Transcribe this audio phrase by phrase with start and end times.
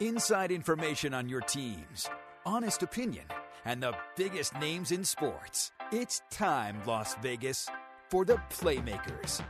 [0.00, 2.08] Inside information on your teams,
[2.46, 3.24] honest opinion,
[3.64, 5.72] and the biggest names in sports.
[5.90, 7.68] It's time, Las Vegas,
[8.08, 9.40] for the Playmakers.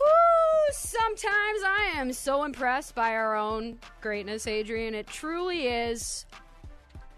[0.00, 0.72] Woo!
[0.72, 4.92] Sometimes I am so impressed by our own greatness, Adrian.
[4.92, 6.26] It truly is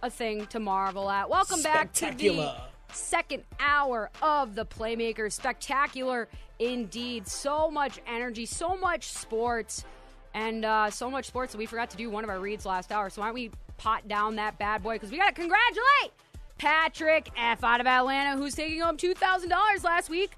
[0.03, 1.30] a thing to marvel at.
[1.30, 2.55] Welcome back to the
[2.93, 5.32] second hour of the Playmakers.
[5.32, 6.29] Spectacular
[6.59, 7.29] indeed.
[7.29, 9.87] So much energy, so much sports,
[10.39, 12.93] and uh, so much sports that we forgot to do one of our reads last
[12.93, 13.11] hour.
[13.11, 14.95] So why don't we pot down that bad boy?
[14.95, 16.12] Because we got to congratulate
[16.59, 17.65] Patrick F.
[17.65, 20.37] out of Atlanta, who's taking home $2,000 last week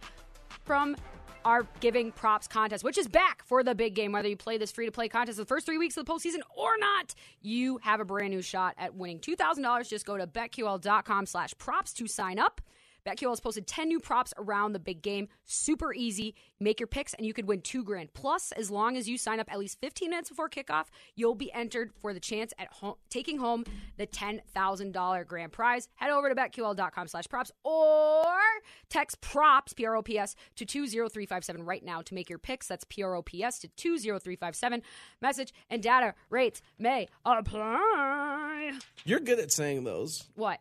[0.64, 0.96] from
[1.44, 4.12] our giving props contest, which is back for the big game.
[4.12, 6.40] Whether you play this free to play contest the first three weeks of the postseason
[6.56, 9.86] or not, you have a brand new shot at winning $2,000.
[9.86, 12.62] Just go to betql.com slash props to sign up.
[13.06, 15.28] BetQL has posted 10 new props around the big game.
[15.44, 16.34] Super easy.
[16.58, 18.12] Make your picks and you could win two grand.
[18.14, 21.52] Plus, as long as you sign up at least 15 minutes before kickoff, you'll be
[21.52, 23.64] entered for the chance at home, taking home
[23.96, 25.88] the $10,000 grand prize.
[25.96, 28.26] Head over to betql.com slash props or
[28.88, 32.66] text props, P R O P S, to 20357 right now to make your picks.
[32.66, 34.82] That's P R O P S to 20357.
[35.20, 38.72] Message and data rates may apply.
[39.04, 40.28] You're good at saying those.
[40.34, 40.60] What?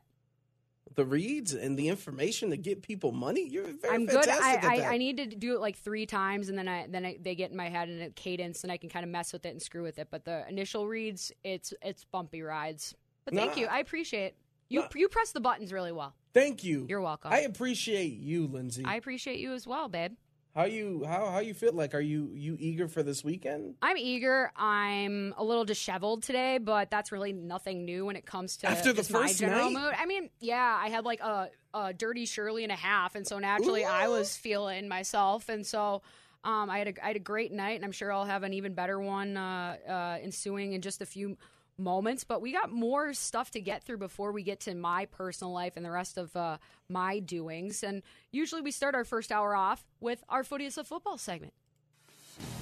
[1.00, 3.48] The reads and the information to get people money.
[3.48, 4.26] You're very I'm good.
[4.26, 4.88] fantastic I, at that.
[4.92, 7.36] I, I need to do it like three times, and then I then I, they
[7.36, 9.52] get in my head in a cadence, and I can kind of mess with it
[9.52, 10.10] and screw with it.
[10.12, 12.94] But the initial reads, it's it's bumpy rides.
[13.24, 13.62] But thank Nah.
[13.62, 14.36] you, I appreciate it.
[14.68, 14.88] You Nah.
[14.94, 16.16] you press the buttons really well.
[16.34, 16.86] Thank you.
[16.90, 17.32] You're welcome.
[17.32, 18.84] I appreciate you, Lindsay.
[18.84, 20.16] I appreciate you as well, babe.
[20.60, 21.74] How you how how you feel?
[21.74, 23.76] Like, are you you eager for this weekend?
[23.82, 24.52] I'm eager.
[24.58, 28.92] I'm a little disheveled today, but that's really nothing new when it comes to After
[28.92, 29.82] the just my first general night?
[29.82, 29.94] mood.
[29.98, 33.40] I mean, yeah, I had like a, a dirty Shirley and a half, and so
[33.40, 36.02] naturally I was feeling myself, and so.
[36.42, 38.54] Um, I had a I had a great night, and I'm sure I'll have an
[38.54, 41.38] even better one uh, uh, ensuing in just a few
[41.80, 42.24] moments.
[42.24, 45.74] But we got more stuff to get through before we get to my personal life
[45.76, 46.58] and the rest of uh,
[46.90, 47.84] my doings.
[47.84, 51.54] And usually we start our first hour off with our footiest of football segment.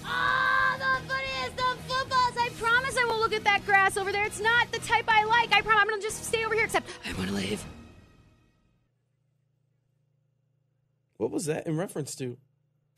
[0.03, 2.38] Ah, the footiest of footballs.
[2.38, 4.25] I promise I won't look at that grass over there.
[4.25, 5.53] It's not the type I like.
[5.53, 7.63] I promise I'm going to just stay over here, except I want to leave.
[11.18, 12.38] What was that in reference to?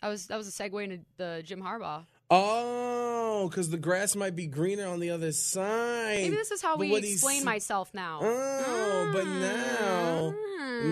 [0.02, 2.06] I was, that was a segue into the Jim Harbaugh.
[2.32, 6.18] Oh, because the grass might be greener on the other side.
[6.22, 8.20] Maybe this is how But we explain myself now.
[8.22, 10.34] Oh, but now,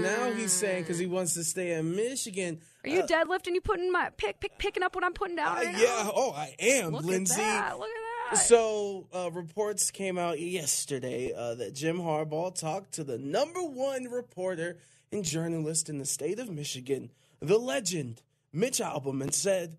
[0.02, 1.12] now he's saying because he Mm.
[1.12, 2.60] wants to stay in Michigan.
[2.84, 3.54] Are you Uh, deadlifting?
[3.54, 5.58] You putting my pick, pick picking up what I'm putting down?
[5.58, 5.80] uh, right now?
[5.80, 6.10] yeah.
[6.14, 7.34] Oh, I am, Look Lindsay.
[7.34, 7.38] at
[7.70, 7.78] that.
[7.80, 7.94] Look at
[8.38, 8.38] that.
[8.48, 14.06] So, uh, reports came out yesterday uh, that Jim Harbaugh talked to the number one
[14.06, 14.80] reporter
[15.12, 18.22] and journalist in the state of Michigan, the legend,
[18.52, 19.78] Mitch Albom, and said,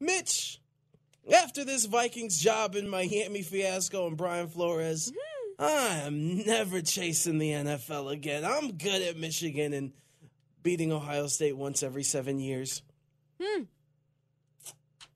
[0.00, 0.60] Mitch,
[1.32, 5.64] after this Vikings job in Miami fiasco and Brian Flores, mm-hmm.
[5.64, 8.44] I am never chasing the NFL again.
[8.44, 9.92] I'm good at Michigan and
[10.62, 12.82] beating Ohio State once every seven years.
[13.42, 13.62] Hmm.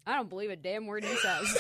[0.07, 1.59] I don't believe a damn word he says.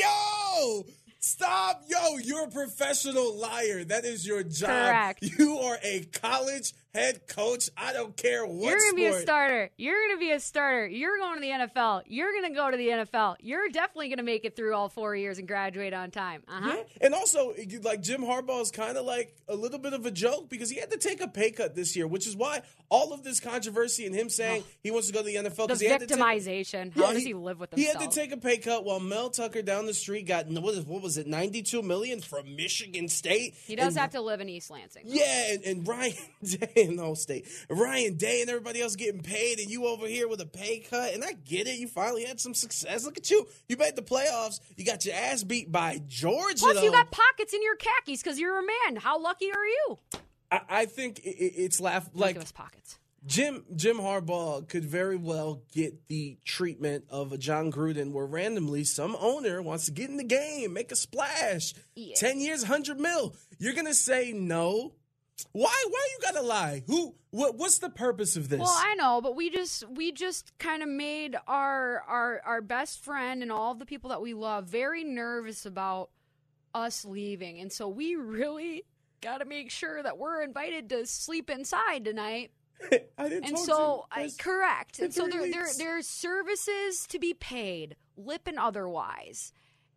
[0.00, 0.84] Yo!
[1.18, 1.82] Stop!
[1.88, 3.84] Yo, you're a professional liar.
[3.84, 4.68] That is your job.
[4.68, 5.22] Correct.
[5.22, 7.70] You are a college head coach.
[7.76, 9.70] I don't care what You're gonna be a starter.
[9.76, 10.86] You're gonna be a starter.
[10.86, 12.02] You're going to the NFL.
[12.06, 13.36] You're gonna go to the NFL.
[13.40, 16.42] You're definitely gonna make it through all four years and graduate on time.
[16.48, 16.74] Uh huh.
[16.76, 16.82] Yeah.
[17.02, 20.48] And also, like Jim Harbaugh is kind of like a little bit of a joke
[20.48, 23.22] because he had to take a pay cut this year, which is why all of
[23.24, 25.86] this controversy and him saying he wants to go to the NFL The because he
[25.88, 26.94] had to take, victimization.
[26.94, 27.96] How Yeah, does he, live with himself?
[27.96, 30.74] He had to take a pay cut while Mel Tucker down the street got what,
[30.74, 33.54] is, what was it, ninety two million from Michigan State.
[33.66, 35.02] he does And- have to live in East Lansing.
[35.06, 36.14] Yeah, and, and Ryan
[36.44, 37.46] Day in the whole state.
[37.68, 41.14] Ryan Day and everybody else getting paid, and you over here with a pay cut.
[41.14, 41.78] And I get it.
[41.78, 43.04] You finally had some success.
[43.04, 43.46] Look at you.
[43.68, 44.60] You made the playoffs.
[44.76, 46.56] You got your ass beat by Georgia.
[46.58, 48.96] Plus, you got pockets in your khakis because you're a man.
[48.96, 49.98] How lucky are you?
[50.50, 52.98] I, I think it, it- it's laugh Like, like Give us pockets.
[53.24, 58.84] Jim Jim Harbaugh could very well get the treatment of a Jon Gruden, where randomly
[58.84, 62.14] some owner wants to get in the game, make a splash, Yeah.
[62.16, 63.34] ten years, hundred mil.
[63.58, 64.92] You're gonna say no.
[65.52, 65.84] Why?
[65.90, 66.82] Why you gotta lie?
[66.86, 67.14] Who?
[67.30, 67.56] What?
[67.56, 68.60] What's the purpose of this?
[68.60, 73.04] Well, I know, but we just we just kind of made our our our best
[73.04, 76.10] friend and all the people that we love very nervous about
[76.74, 78.84] us leaving, and so we really
[79.20, 82.50] got to make sure that we're invited to sleep inside tonight.
[83.18, 83.44] I didn't.
[83.44, 84.06] And so.
[84.10, 84.98] I, correct.
[84.98, 89.52] And so there, there there's services to be paid, lip and otherwise.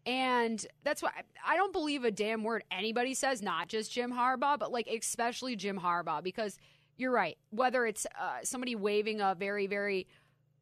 [0.09, 1.11] And that's why
[1.45, 5.56] I don't believe a damn word anybody says, not just Jim Harbaugh, but like especially
[5.56, 6.57] Jim Harbaugh, because
[6.97, 7.38] you're right.
[7.51, 10.07] Whether it's uh, somebody waving a very, very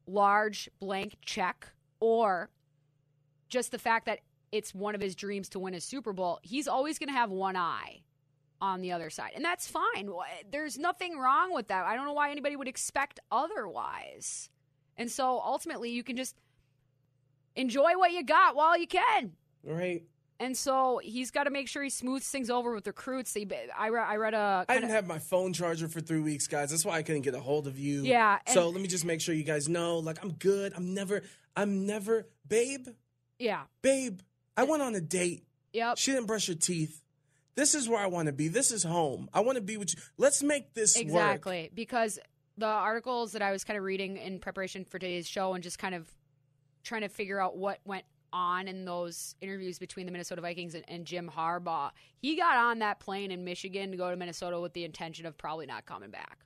[0.06, 1.66] large blank check
[1.98, 2.50] or
[3.48, 4.18] just the fact that
[4.52, 7.30] it's one of his dreams to win a Super Bowl, he's always going to have
[7.30, 8.02] one eye
[8.60, 9.32] on the other side.
[9.34, 10.10] And that's fine.
[10.50, 11.86] There's nothing wrong with that.
[11.86, 14.50] I don't know why anybody would expect otherwise.
[14.98, 16.36] And so ultimately, you can just
[17.56, 19.32] enjoy what you got while you can.
[19.64, 20.04] Right.
[20.40, 23.36] And so he's got to make sure he smooths things over with recruits.
[23.36, 24.64] I read, I read a.
[24.68, 26.70] I didn't have my phone charger for three weeks, guys.
[26.70, 28.04] That's why I couldn't get a hold of you.
[28.04, 28.38] Yeah.
[28.46, 30.74] So let me just make sure you guys know, like, I'm good.
[30.76, 31.22] I'm never,
[31.56, 32.86] I'm never, babe.
[33.40, 33.62] Yeah.
[33.82, 34.20] Babe,
[34.56, 35.44] I went on a date.
[35.72, 35.98] Yep.
[35.98, 37.02] She didn't brush her teeth.
[37.56, 38.46] This is where I want to be.
[38.46, 39.28] This is home.
[39.34, 40.00] I want to be with you.
[40.16, 41.74] Let's make this exactly work.
[41.74, 42.20] because
[42.56, 45.78] the articles that I was kind of reading in preparation for today's show and just
[45.78, 46.08] kind of
[46.84, 50.84] trying to figure out what went on in those interviews between the Minnesota Vikings and,
[50.88, 51.90] and, Jim Harbaugh.
[52.20, 55.36] He got on that plane in Michigan to go to Minnesota with the intention of
[55.38, 56.38] probably not coming back.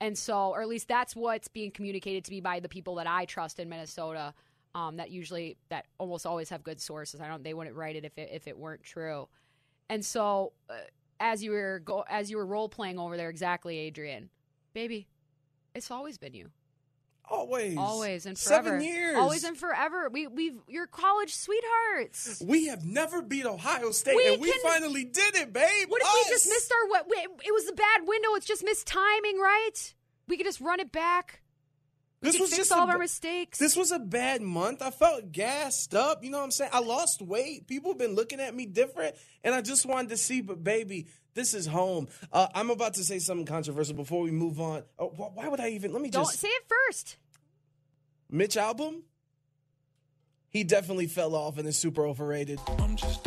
[0.00, 3.06] And so, or at least that's what's being communicated to me by the people that
[3.06, 4.34] I trust in Minnesota.
[4.74, 7.20] Um, that usually, that almost always have good sources.
[7.20, 7.44] I don't.
[7.44, 9.28] They wouldn't write it if it if it weren't true.
[9.88, 10.74] And so, uh,
[11.20, 14.30] as you were go as you were role playing over there, exactly, Adrian,
[14.72, 15.06] baby,
[15.74, 16.50] it's always been you.
[17.28, 17.76] Always.
[17.78, 18.68] Always and forever.
[18.68, 19.16] Seven years.
[19.16, 20.08] Always and forever.
[20.10, 22.42] We we've you're college sweethearts.
[22.44, 25.88] We have never beat Ohio State we and we can, finally did it, babe.
[25.88, 26.14] What if Us.
[26.26, 29.94] we just missed our what it was a bad window, it's just missed timing, right?
[30.28, 31.40] We could just run it back.
[32.24, 33.58] We this was just all a, of our mistakes.
[33.58, 34.80] This was a bad month.
[34.80, 36.24] I felt gassed up.
[36.24, 36.70] You know what I'm saying?
[36.72, 37.66] I lost weight.
[37.66, 40.40] People have been looking at me different, and I just wanted to see.
[40.40, 42.08] But baby, this is home.
[42.32, 44.84] Uh, I'm about to say something controversial before we move on.
[44.98, 45.92] Oh, why would I even?
[45.92, 47.16] Let me Don't just say it first.
[48.30, 49.02] Mitch Albom.
[50.48, 52.58] he definitely fell off and is super overrated.
[52.78, 53.23] I'm just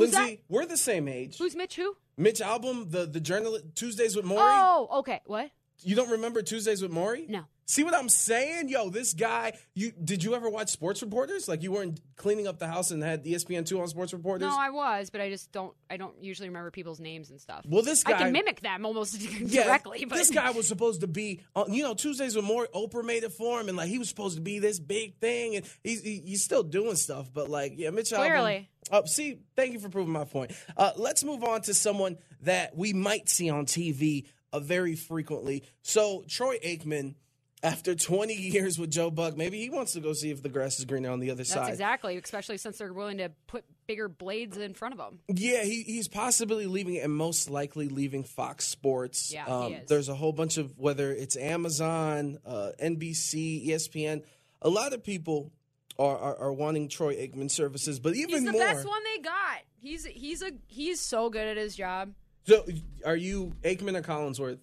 [0.00, 0.20] controversial.
[0.26, 1.38] Lindsay, we're the same age.
[1.38, 1.76] Who's Mitch?
[1.76, 1.96] Who?
[2.16, 4.38] Mitch Albom, the the journalist Tuesdays with Morrie.
[4.40, 5.20] Oh, okay.
[5.26, 5.50] What?
[5.82, 7.28] You don't remember Tuesdays with Morrie?
[7.28, 7.44] No.
[7.70, 8.68] See what I'm saying?
[8.68, 11.46] Yo, this guy, you did you ever watch Sports Reporters?
[11.46, 14.48] Like you weren't cleaning up the house and had ESPN two on Sports Reporters?
[14.48, 15.72] No, I was, but I just don't.
[15.88, 17.64] I don't usually remember people's names and stuff.
[17.68, 20.04] Well, this guy I can mimic them almost yeah, directly.
[20.04, 22.66] But this guy was supposed to be, uh, you know, Tuesdays with Morrie.
[22.74, 25.54] Oprah made it for him, and like he was supposed to be this big thing,
[25.54, 27.30] and he's he, he's still doing stuff.
[27.32, 28.68] But like, yeah, Mitch Clearly.
[28.90, 28.98] Albom.
[28.98, 30.50] Uh, see, thank you for proving my point.
[30.76, 35.64] Uh, let's move on to someone that we might see on TV uh, very frequently.
[35.82, 37.14] So Troy Aikman
[37.62, 40.78] after 20 years with Joe Buck, maybe he wants to go see if the grass
[40.78, 41.70] is greener on the other That's side.
[41.70, 45.20] exactly, especially since they're willing to put bigger blades in front of him.
[45.28, 49.32] Yeah, he, he's possibly leaving and most likely leaving Fox Sports.
[49.32, 49.76] Yeah, um.
[49.88, 54.22] There's a whole bunch of whether it's Amazon, uh, NBC, ESPN.
[54.62, 55.52] A lot of people
[55.98, 58.60] are, are, are wanting Troy Aikman services, but even He's the more.
[58.62, 59.58] best one they got.
[59.78, 62.12] He's he's a he's so good at his job.
[62.46, 62.64] So,
[63.04, 64.58] are you Aikman or Collinsworth?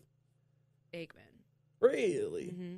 [0.94, 1.10] Aikman.
[1.80, 2.46] Really?
[2.54, 2.76] Mm-hmm.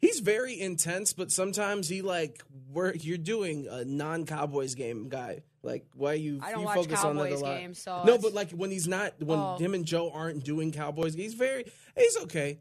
[0.00, 3.04] He's very intense, but sometimes he like work.
[3.04, 5.42] You're doing a non-Cowboys game, guy.
[5.62, 6.38] Like, why you?
[6.40, 7.58] I don't you watch focus on that a Cowboys lot.
[7.58, 9.56] games, so no, it's- but like when he's not, when Oh.
[9.58, 11.64] him and Joe aren't doing Cowboys, he's very.
[11.96, 12.60] He's okay.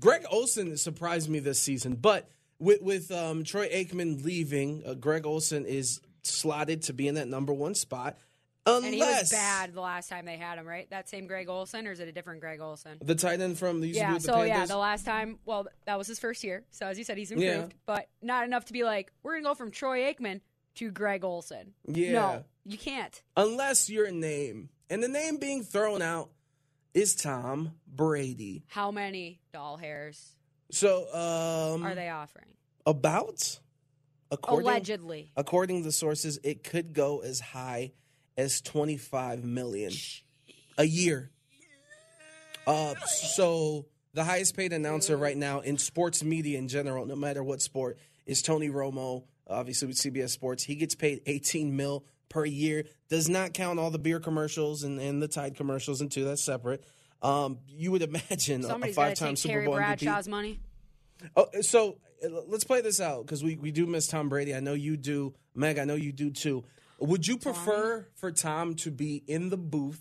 [0.00, 5.26] Greg Olsen surprised me this season, but with with um, Troy Aikman leaving, uh, Greg
[5.26, 8.16] Olsen is slotted to be in that number one spot.
[8.76, 10.88] Unless And he was bad the last time they had him, right?
[10.90, 12.98] That same Greg Olsen, or is it a different Greg Olsen?
[13.02, 15.66] the tight end from the used to be Yeah, so yeah, the last time, well,
[15.86, 16.64] that was his first year.
[16.70, 17.78] So as you said, he's improved, Yeah.
[17.86, 20.40] but not enough to be like, we're going to go from Troy Aikman
[20.76, 21.74] to Greg Olsen.
[21.86, 22.12] Yeah.
[22.12, 23.22] No, you can't.
[23.36, 26.30] unless your name and the name being thrown out
[26.94, 28.64] is Tom Brady.
[28.68, 30.36] How many doll hairs
[30.70, 32.46] So, um, are they offering?
[32.86, 33.60] about
[34.30, 35.32] according Allegedly.
[35.36, 37.92] according to the sources, it could go as high
[38.38, 39.92] as twenty five million
[40.78, 41.30] a year.
[42.66, 47.42] Uh, so the highest paid announcer right now in sports media in general, no matter
[47.42, 49.24] what sport, is Tony Romo.
[49.50, 52.84] Obviously with CBS Sports, he gets paid eighteen mil per year.
[53.08, 56.84] Does not count all the beer commercials and, and the Tide commercials into that's separate.
[57.22, 59.78] Um, you would imagine a- Somebody's a five time Super Terry Bowl MVP.
[59.78, 60.60] Bradshaw's money.
[61.34, 64.54] Oh, so uh, let's play this out because we, we do miss Tom Brady.
[64.54, 65.78] I know you do, Meg.
[65.78, 66.64] I know you do too.
[67.00, 70.00] Would you prefer for Tom to be in the booth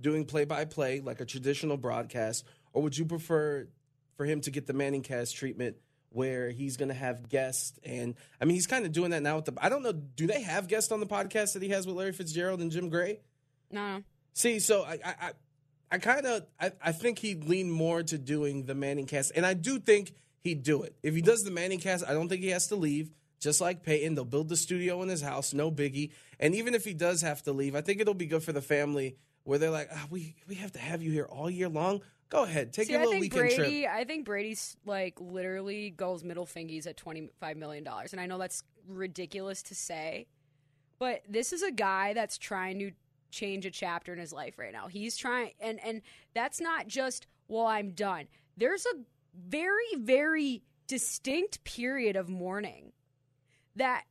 [0.00, 3.68] doing play by play like a traditional broadcast, or would you prefer
[4.16, 5.76] for him to get the Manning cast treatment
[6.10, 7.78] where he's going to have guests?
[7.84, 9.54] And I mean, he's kind of doing that now with the.
[9.58, 9.92] I don't know.
[9.92, 12.88] Do they have guests on the podcast that he has with Larry Fitzgerald and Jim
[12.90, 13.20] Gray?
[13.70, 14.02] No, no.
[14.32, 15.30] See, so I, I, I,
[15.92, 19.44] I kind of, I, I think he'd lean more to doing the Manning cast, and
[19.44, 22.04] I do think he'd do it if he does the Manning cast.
[22.06, 23.10] I don't think he has to leave.
[23.40, 26.10] Just like Peyton, they'll build the studio in his house, no biggie.
[26.38, 28.60] And even if he does have to leave, I think it'll be good for the
[28.60, 32.02] family where they're like, ah, we we have to have you here all year long.
[32.28, 33.80] Go ahead, take See, your I little think weekend Brady.
[33.80, 33.92] trip.
[33.92, 38.26] I think Brady's like literally goes middle fingies at twenty five million dollars, and I
[38.26, 40.26] know that's ridiculous to say,
[40.98, 42.92] but this is a guy that's trying to
[43.30, 44.86] change a chapter in his life right now.
[44.86, 46.02] He's trying, and and
[46.34, 48.26] that's not just well, I'm done.
[48.56, 48.98] There's a
[49.34, 52.92] very very distinct period of mourning
[53.80, 54.04] that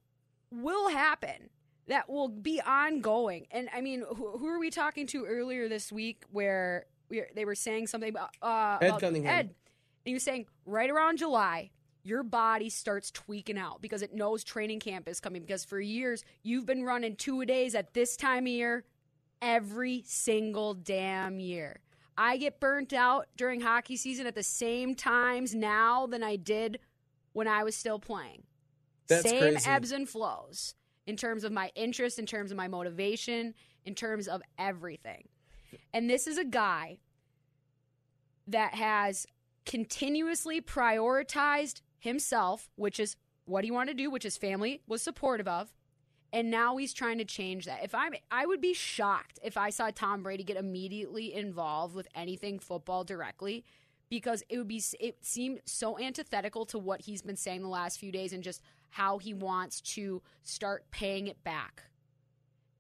[0.52, 1.50] will happen
[1.90, 3.48] that will be ongoing.
[3.52, 7.46] And I mean, who, who are we talking to earlier this week where we, they
[7.46, 9.34] were saying something about uh, Ed about Cunningham.
[9.34, 9.40] Ed.
[9.40, 9.56] And
[10.06, 11.72] he was saying right around July,
[12.04, 15.42] your body starts tweaking out because it knows training camp is coming.
[15.42, 18.86] Because for years, you've been running two a days at this time of year
[19.42, 21.80] every single damn year.
[22.18, 26.80] I get burnt out during hockey season at the same times now than I did
[27.34, 28.44] when I was still playing.
[29.10, 29.70] That's same crazy.
[29.70, 30.76] ebbs and flows
[31.06, 33.54] in terms of my interest, in terms of my motivation,
[33.86, 35.28] in terms of everything.
[35.94, 37.00] And this is a guy
[38.48, 39.26] that has
[39.66, 45.48] continuously prioritized himself, which is what he wanted to do, which his family was supportive
[45.48, 45.74] of.
[46.32, 47.84] And now he's trying to change that.
[47.84, 52.08] If I'm I would be shocked if I saw Tom Brady get immediately involved with
[52.14, 53.66] anything football directly
[54.10, 58.00] because it would be it seemed so antithetical to what he's been saying the last
[58.00, 61.84] few days and just how he wants to start paying it back.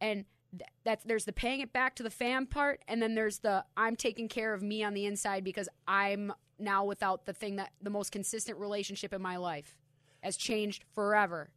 [0.01, 3.39] And th- that's there's the paying it back to the fan part and then there's
[3.39, 7.58] the I'm taking care of me on the inside because I'm now without the thing
[7.58, 9.78] that the most consistent relationship in my life
[10.22, 11.50] has changed forever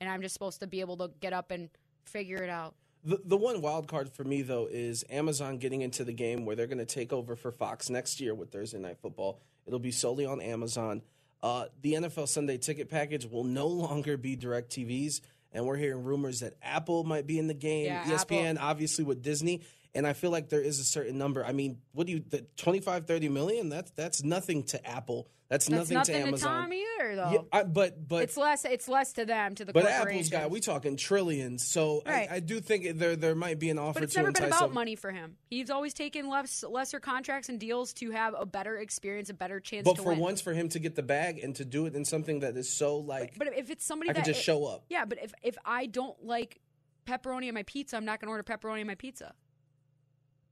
[0.00, 1.70] and I'm just supposed to be able to get up and
[2.04, 2.74] figure it out.
[3.04, 6.56] The, the one wild card for me though is Amazon getting into the game where
[6.56, 9.40] they're going to take over for Fox next year with Thursday Night Football.
[9.66, 11.02] It'll be solely on Amazon.
[11.42, 15.20] Uh, the NFL Sunday ticket package will no longer be Direct TVs,
[15.52, 17.86] and we're hearing rumors that Apple might be in the game.
[17.86, 19.62] Yeah, ESPN, obviously with Disney,
[19.96, 21.44] and I feel like there is a certain number.
[21.44, 23.68] I mean, what do you the 25, 30 million?
[23.68, 25.28] That's that's nothing to Apple.
[25.48, 26.62] That's, That's nothing, nothing to to, Amazon.
[26.62, 27.30] Tom either though.
[27.30, 29.86] yeah, I, but but it's less it's less to them to the but.
[29.86, 32.28] Apple's got we talking trillions, so Right.
[32.28, 34.44] I, I do think there there might be an offer But it's to never been
[34.44, 35.36] about money for him.
[35.48, 39.60] He's always taken less, lesser contracts and deals to have a better experience, a better
[39.60, 40.18] chance But to for win.
[40.18, 42.68] once, for him to get the bag and to do it in something that is
[42.68, 44.84] so like, but if it's somebody I could that just show up.
[44.88, 46.60] yeah, but if if I don't like
[47.06, 49.32] pepperoni on my pizza, I'm not going to order pepperoni on my pizza.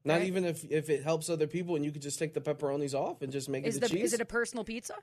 [0.05, 0.27] Not right.
[0.27, 3.23] even if if it helps other people and you could just take the pepperonis off
[3.23, 4.05] and just make Is it the the cheese.
[4.05, 4.95] is it a personal pizza?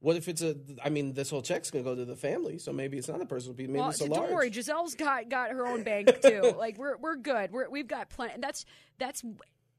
[0.00, 0.56] what if it's a?
[0.84, 3.26] I mean, this whole check's gonna go to the family, so maybe it's not a
[3.26, 3.72] personal pizza.
[3.72, 4.22] Maybe well, it's a d- large.
[4.22, 6.54] don't worry, Gisele's got got her own bank too.
[6.56, 7.50] like we're we're good.
[7.50, 8.34] We're we've got plenty.
[8.38, 8.64] That's
[8.98, 9.24] that's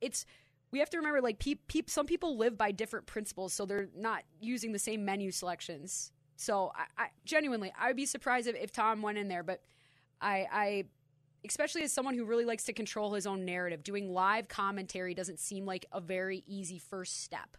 [0.02, 0.26] it's.
[0.72, 3.90] We have to remember, like, peop, peop, some people live by different principles, so they're
[3.98, 6.12] not using the same menu selections.
[6.36, 9.64] So, I, I genuinely, I would be surprised if, if Tom went in there, but
[10.22, 10.84] I, I,
[11.46, 15.40] especially as someone who really likes to control his own narrative, doing live commentary doesn't
[15.40, 17.58] seem like a very easy first step.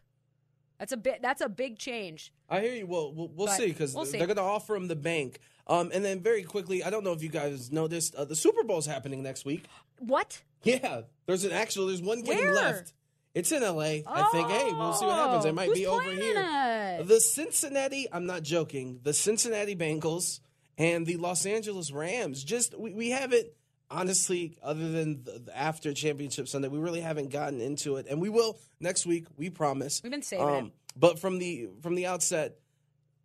[0.78, 1.20] That's a bit.
[1.20, 2.32] That's a big change.
[2.48, 2.86] I hear you.
[2.86, 5.38] Well, we'll, we'll see because we'll they're going to offer him the bank.
[5.66, 8.64] Um, and then very quickly, I don't know if you guys noticed, uh, the Super
[8.64, 9.66] Bowl's happening next week.
[9.98, 10.40] What?
[10.62, 11.86] Yeah, there's an actual.
[11.86, 12.54] There's one game Where?
[12.54, 12.94] left.
[13.34, 14.02] It's in L.A.
[14.06, 14.48] I think.
[14.48, 15.44] Hey, we'll see what happens.
[15.44, 17.02] It Oh, might be over here.
[17.04, 18.08] The Cincinnati.
[18.12, 19.00] I'm not joking.
[19.02, 20.40] The Cincinnati Bengals
[20.78, 22.42] and the Los Angeles Rams.
[22.42, 23.46] Just we, we haven't
[23.90, 28.20] honestly, other than the, the after championship Sunday, we really haven't gotten into it, and
[28.20, 29.26] we will next week.
[29.36, 30.00] We promise.
[30.02, 30.72] We've been saving it.
[30.96, 32.56] But from the from the outset,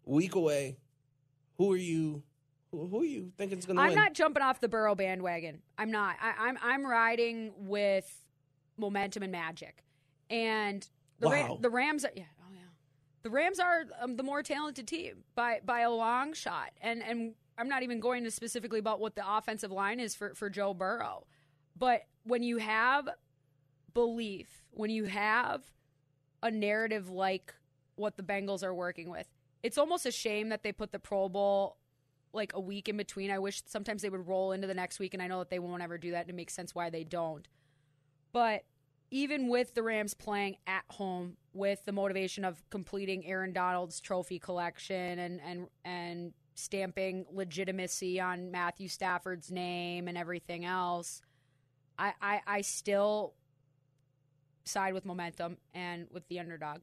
[0.05, 0.77] week away,
[1.57, 2.23] who are you?
[2.71, 5.61] Who, who are you thinking is going to I'm not jumping off the Burrow bandwagon.
[5.77, 6.15] I'm not.
[6.21, 8.05] I, I'm I'm riding with
[8.77, 9.83] momentum and magic,
[10.29, 10.87] and
[11.19, 11.57] the Ra- Wow.
[11.61, 12.05] the Rams.
[12.05, 12.59] Are, yeah, oh yeah,
[13.23, 17.33] the Rams are um, the more talented team by by a long shot, and and
[17.57, 20.73] I'm not even going to specifically about what the offensive line is for for Joe
[20.73, 21.25] Burrow,
[21.77, 23.07] but when you have
[23.93, 25.63] belief, when you have
[26.43, 27.53] a narrative like
[27.95, 29.27] what the Bengals are working with,
[29.63, 31.77] it's almost a shame that they put the Pro Bowl
[32.33, 33.31] like a week in between.
[33.31, 35.59] I wish sometimes they would roll into the next week, and I know that they
[35.59, 37.47] won't ever do that, and it makes sense why they don't.
[38.33, 38.65] But
[39.11, 44.39] even with the Rams playing at home, with the motivation of completing Aaron Donald's trophy
[44.39, 51.21] collection and and and stamping legitimacy on Matthew Stafford's name and everything else,
[51.99, 53.33] I I, I still
[54.65, 56.79] side with momentum and with the underdog.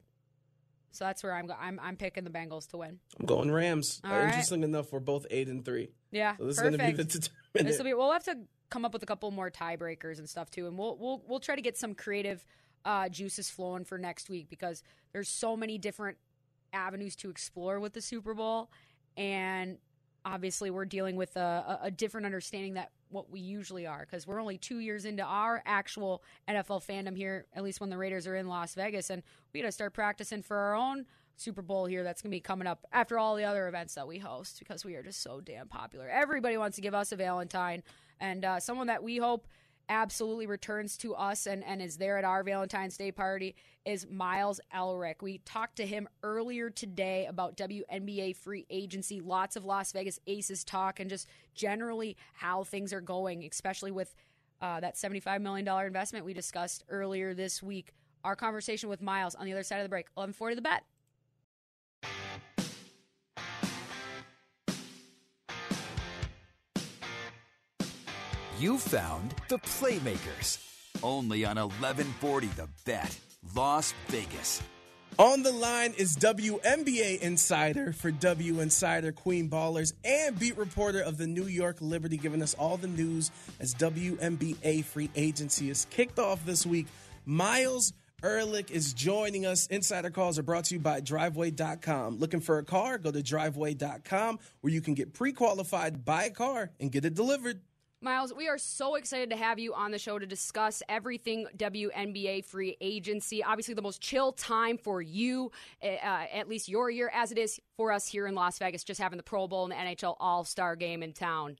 [0.91, 2.99] So that's where I'm go- I'm I'm picking the Bengals to win.
[3.19, 3.99] I'm going Rams.
[4.03, 4.25] All Uh.
[4.25, 5.89] Interesting enough, we're both eight and three.
[6.11, 6.73] Yeah, So this perfect.
[6.75, 7.67] is going to be the determinant.
[7.67, 7.93] This will be.
[7.95, 8.37] We'll have to
[8.69, 11.55] come up with a couple more tiebreakers and stuff too, and we'll we'll we'll try
[11.55, 12.45] to get some creative
[12.85, 16.17] uh, juices flowing for next week because there's so many different
[16.73, 18.69] avenues to explore with the Super Bowl,
[19.17, 19.77] and
[20.25, 24.39] obviously we're dealing with a, a different understanding that what we usually are because we're
[24.39, 28.35] only two years into our actual NFL fandom here, at least when the Raiders are
[28.35, 29.21] in Las Vegas, and
[29.53, 31.05] we got to start practicing for our own
[31.35, 34.07] Super Bowl here that's going to be coming up after all the other events that
[34.07, 36.07] we host because we are just so damn popular.
[36.07, 37.83] Everybody wants to give us a Valentine,
[38.19, 39.47] and uh, someone that we hope
[39.89, 44.59] absolutely returns to us and, and is there at our Valentine's Day party is Miles
[44.73, 45.21] Ehrlich.
[45.21, 50.63] We talked to him earlier today about WNBA free agency, lots of Las Vegas Aces
[50.63, 54.15] talk, and just generally how things are going, especially with
[54.61, 57.91] uh, that $75 million investment we discussed earlier this week.
[58.23, 60.05] Our conversation with Miles on the other side of the break.
[60.13, 60.83] 1140 the bet.
[68.63, 70.57] You found the Playmakers.
[71.03, 73.19] Only on 1140 The Bet,
[73.53, 74.61] Las Vegas.
[75.19, 81.17] On the line is WNBA insider for W Insider Queen Ballers and beat reporter of
[81.17, 86.17] the New York Liberty, giving us all the news as WNBA free agency is kicked
[86.17, 86.87] off this week.
[87.25, 87.91] Miles
[88.23, 89.67] Ehrlich is joining us.
[89.67, 92.17] Insider calls are brought to you by Driveway.com.
[92.17, 92.97] Looking for a car?
[92.97, 97.13] Go to Driveway.com where you can get pre qualified, buy a car, and get it
[97.13, 97.59] delivered.
[98.03, 102.43] Miles, we are so excited to have you on the show to discuss everything WNBA
[102.43, 103.41] free agency.
[103.41, 107.37] Obviously, the most chill time for you, eh, uh, at least your year, as it
[107.37, 110.17] is for us here in Las Vegas, just having the Pro Bowl and the NHL
[110.19, 111.57] All Star game in town.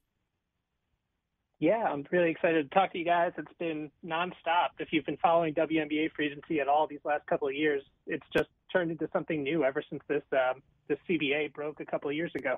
[1.59, 3.31] Yeah, I'm really excited to talk to you guys.
[3.37, 4.71] It's been nonstop.
[4.79, 8.25] If you've been following WNBA free agency at all these last couple of years, it's
[8.35, 12.17] just turned into something new ever since this um, this CBA broke a couple of
[12.17, 12.57] years ago.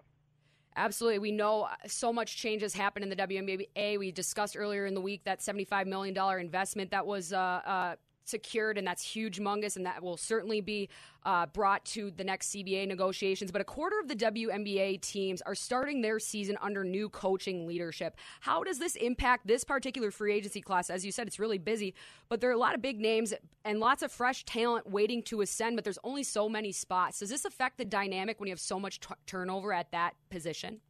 [0.78, 1.20] Absolutely.
[1.20, 3.98] We know so much change has happened in the WNBA.
[3.98, 8.78] We discussed earlier in the week that $75 million investment that was uh, uh, secured,
[8.78, 10.90] and that's huge, mungus, and that will certainly be
[11.26, 13.52] uh, brought to the next CBA negotiations.
[13.52, 18.18] But a quarter of the WNBA teams are starting their season under new coaching leadership.
[18.42, 20.90] How does this impact this particular free agency class?
[20.90, 21.94] As you said, it's really busy,
[22.30, 25.42] but there are a lot of big names and lots of fresh talent waiting to
[25.42, 27.20] ascend, but there's only so many spots.
[27.20, 30.82] Does this affect the dynamic when you have so much t- turnover at that position?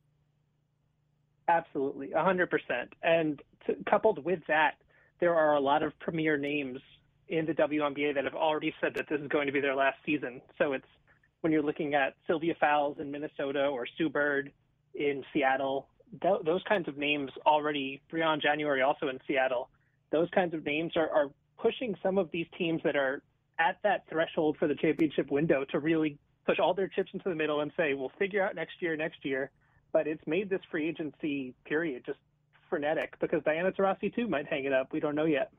[1.48, 2.48] Absolutely, 100%.
[3.04, 4.76] And to, coupled with that,
[5.20, 6.80] there are a lot of premier names
[7.30, 9.98] in the WNBA that have already said that this is going to be their last
[10.06, 10.42] season.
[10.58, 10.86] So it's
[11.42, 14.52] when you're looking at Sylvia Fowles in Minnesota or Sue Bird
[14.94, 15.88] in Seattle,
[16.22, 19.70] th- those kinds of names already, Briann January also in Seattle,
[20.12, 23.22] those kinds of names are, are pushing some of these teams that are
[23.60, 27.36] at that threshold for the championship window to really push all their chips into the
[27.36, 29.50] middle and say, we'll figure out next year, next year.
[29.92, 32.20] But it's made this free agency period just
[32.70, 34.92] frenetic because Diana Taurasi too might hang it up.
[34.92, 35.52] We don't know yet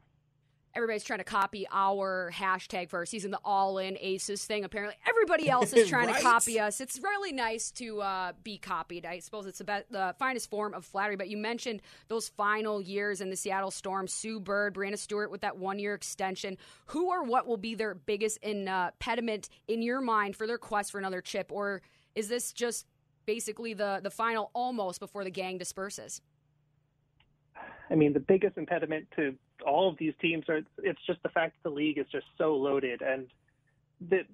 [0.74, 4.64] everybody's trying to copy our hashtag for our season, the All In Aces thing.
[4.64, 6.16] Apparently, everybody else is trying right?
[6.16, 6.80] to copy us.
[6.80, 9.06] It's really nice to uh, be copied.
[9.06, 11.16] I suppose it's the, be- the finest form of flattery.
[11.16, 15.40] But you mentioned those final years in the Seattle Storm: Sue Bird, Breanna Stewart with
[15.40, 16.58] that one-year extension.
[16.86, 20.98] Who or what will be their biggest impediment in your mind for their quest for
[20.98, 21.82] another chip, or
[22.14, 22.86] is this just
[23.24, 26.20] basically the the final almost before the gang disperses?
[27.90, 29.34] I mean, the biggest impediment to
[29.66, 32.54] all of these teams are it's just the fact that the league is just so
[32.54, 33.26] loaded and
[34.08, 34.26] that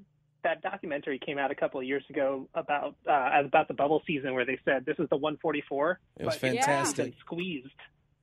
[0.45, 4.35] that documentary came out a couple of years ago about uh, about the bubble season
[4.35, 6.01] where they said this is the 144.
[6.19, 7.07] It was fantastic.
[7.07, 7.69] It's been squeezed.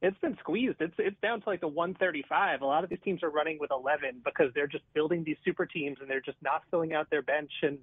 [0.02, 0.78] It's been squeezed.
[0.80, 2.62] It's it's down to like the 135.
[2.62, 5.66] A lot of these teams are running with 11 because they're just building these super
[5.66, 7.52] teams and they're just not filling out their bench.
[7.64, 7.80] And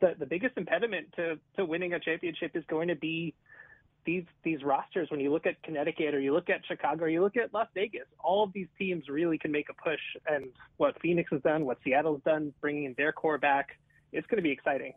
[0.00, 3.34] the the biggest impediment to to winning a championship is going to be
[4.04, 7.20] these these rosters, when you look at Connecticut or you look at Chicago or you
[7.22, 10.00] look at Las Vegas, all of these teams really can make a push.
[10.26, 13.78] And what Phoenix has done, what Seattle's done, bringing their core back,
[14.12, 14.94] it's going to be exciting.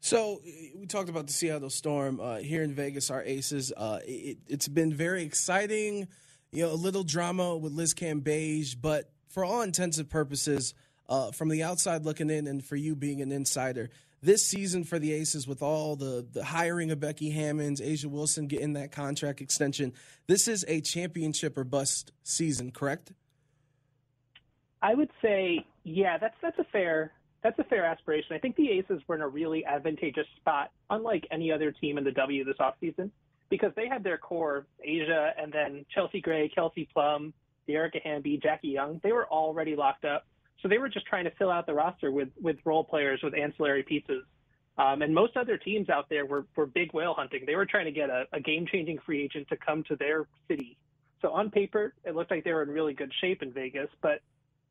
[0.00, 0.40] So
[0.78, 3.10] we talked about the Seattle Storm uh, here in Vegas.
[3.10, 3.72] Our Aces.
[3.76, 6.08] Uh, it, has been very exciting.
[6.52, 10.74] You know, a little drama with Liz Cambage, but for all intents and purposes,
[11.08, 13.90] uh, from the outside looking in, and for you being an insider,
[14.22, 18.46] this season for the Aces with all the, the hiring of Becky Hammonds, A'ja Wilson
[18.46, 19.92] getting that contract extension.
[20.26, 23.12] This is a championship or bust season, correct?
[24.82, 28.34] I would say, yeah, that's that's a fair that's a fair aspiration.
[28.34, 32.04] I think the Aces were in a really advantageous spot, unlike any other team in
[32.04, 33.10] the W this offseason,
[33.48, 37.32] because they had their core, A'ja and then Chelsea Gray, Kelsey Plum,
[37.68, 39.00] Dearica Hamby, Jackie Young.
[39.02, 40.26] They were already locked up.
[40.62, 43.34] So they were just trying to fill out the roster with with role players with
[43.34, 44.24] ancillary pieces.
[44.78, 47.44] Um, and most other teams out there were, were big whale hunting.
[47.46, 50.26] They were trying to get a, a game changing free agent to come to their
[50.48, 50.78] city.
[51.20, 54.20] So on paper, it looked like they were in really good shape in Vegas, but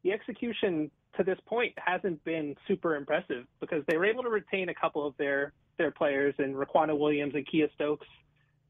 [0.04, 4.69] the execution to this point hasn't been super impressive because they were able to retain
[4.69, 8.08] a couple of their their players in Riquna Williams and Kiah Stokes.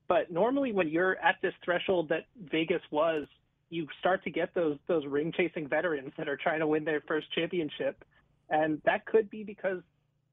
[0.08, 3.27] But normally when you're at this threshold that Vegas was,
[3.69, 7.01] you start to get those those ring chasing veterans that are trying to win their
[7.01, 8.03] first championship.
[8.49, 9.82] And that could be because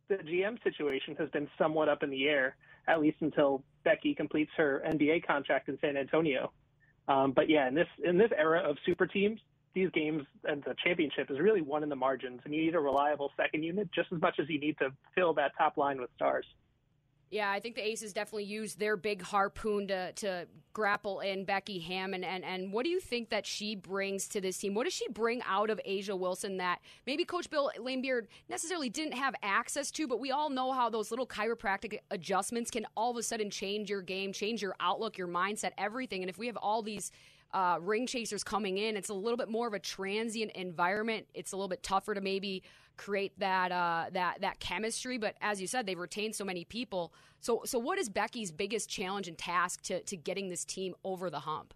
[0.09, 2.57] the GM situation has been somewhat up in the air,
[2.89, 6.53] at least until Becky completes her NBA contract in San Antonio.
[7.09, 9.41] Um, but yeah, in this in this era of super teams,
[9.75, 12.81] these games and the championship is really won in the margins, and you need a
[12.81, 16.11] reliable second unit just as much as you need to fill that top line with
[16.17, 16.47] stars.
[17.29, 21.81] Yeah, I think the Aces definitely used their big harpoon to, to grapple in Becky
[21.81, 22.23] Hammon.
[22.23, 24.75] And, and what do you think that she brings to this team?
[24.75, 29.15] What does she bring out of A'ja Wilson that maybe Coach Bill Laimbeer necessarily didn't
[29.15, 30.07] have access to?
[30.07, 33.91] But we all know how those little chiropractic adjustments can all of a sudden change
[33.91, 36.23] your game, change your outlook, your mindset, everything.
[36.23, 37.11] And if we have all these
[37.53, 41.27] uh, ring chasers coming in, it's a little bit more of a transient environment.
[41.35, 42.63] It's a little bit tougher to maybe
[42.97, 45.19] create that uh, that that chemistry.
[45.19, 47.13] But as you said, they've retained so many people.
[47.41, 51.31] So so what is Becky's biggest challenge and task to to getting this team over
[51.31, 51.75] the hump?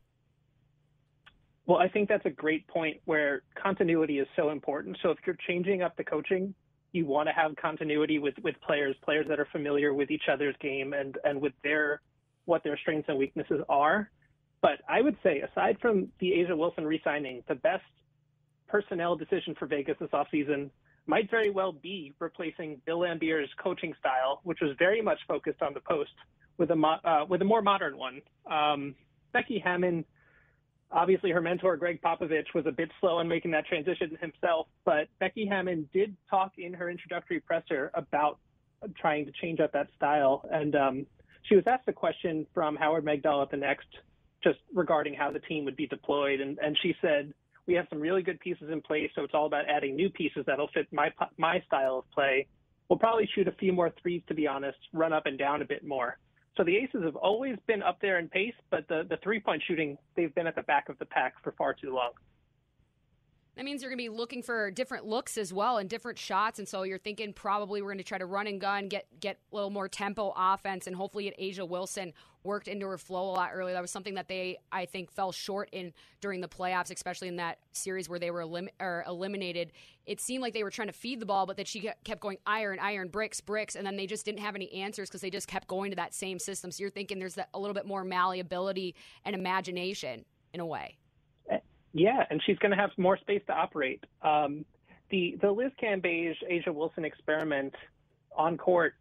[1.67, 4.99] Well, I think that's a great point where continuity is so important.
[5.03, 6.53] So if you're changing up the coaching,
[6.93, 10.57] you want to have continuity with with players, players that are familiar with each other's
[10.61, 12.01] game and and with their
[12.47, 14.11] what their strengths and weaknesses are.
[14.63, 17.85] But I would say, aside from the A'ja Wilson re-signing, the best
[18.69, 20.71] personnel decision for Vegas this offseason
[21.11, 25.75] might very well be replacing Bill Laimbeer's coaching style, which was very much focused on
[25.75, 26.15] the post,
[26.57, 28.23] with a mo- uh, with a more modern one.
[28.49, 28.95] Um,
[29.33, 30.05] Becky Hammon,
[30.93, 35.09] obviously her mentor Gregg Popovich was a bit slow in making that transition himself, but
[35.19, 38.39] Becky Hammon did talk in her introductory presser about
[38.97, 41.07] trying to change up that style, and um,
[41.43, 43.89] she was asked a question from Howard Megdal at the Next
[44.45, 47.35] just regarding how the team would be deployed, and, and she said
[47.67, 50.45] we have some really good pieces in place, so it's all about adding new pieces
[50.47, 52.47] that'll fit my my style of play.
[52.89, 55.65] We'll probably shoot a few more threes, to be honest, run up and down a
[55.65, 56.19] bit more.
[56.57, 59.63] So the Aces have always been up there in pace, but the, the three point
[59.67, 62.11] shooting, they've been at the back of the pack for far too long.
[63.57, 66.59] That means you're going to be looking for different looks as well and different shots.
[66.59, 69.39] And so you're thinking probably we're going to try to run and gun, get get
[69.53, 73.33] a little more tempo offense, and hopefully get A'ja Wilson worked into her flow a
[73.33, 73.75] lot earlier.
[73.75, 77.37] That was something that they, I think, fell short in during the playoffs, especially in
[77.37, 79.73] that series where they were elim- eliminated.
[80.07, 82.39] It seemed like they were trying to feed the ball, but that she kept going
[82.47, 85.49] iron, iron, bricks, bricks, and then they just didn't have any answers because they just
[85.49, 86.71] kept going to that same system.
[86.71, 90.97] So you're thinking there's a little bit more malleability and imagination in a way.
[91.93, 94.05] Yeah, and she's going to have more space to operate.
[94.23, 94.65] Um,
[95.11, 97.75] the the Liz Cambage A'ja Wilson experiment
[98.37, 98.95] on court,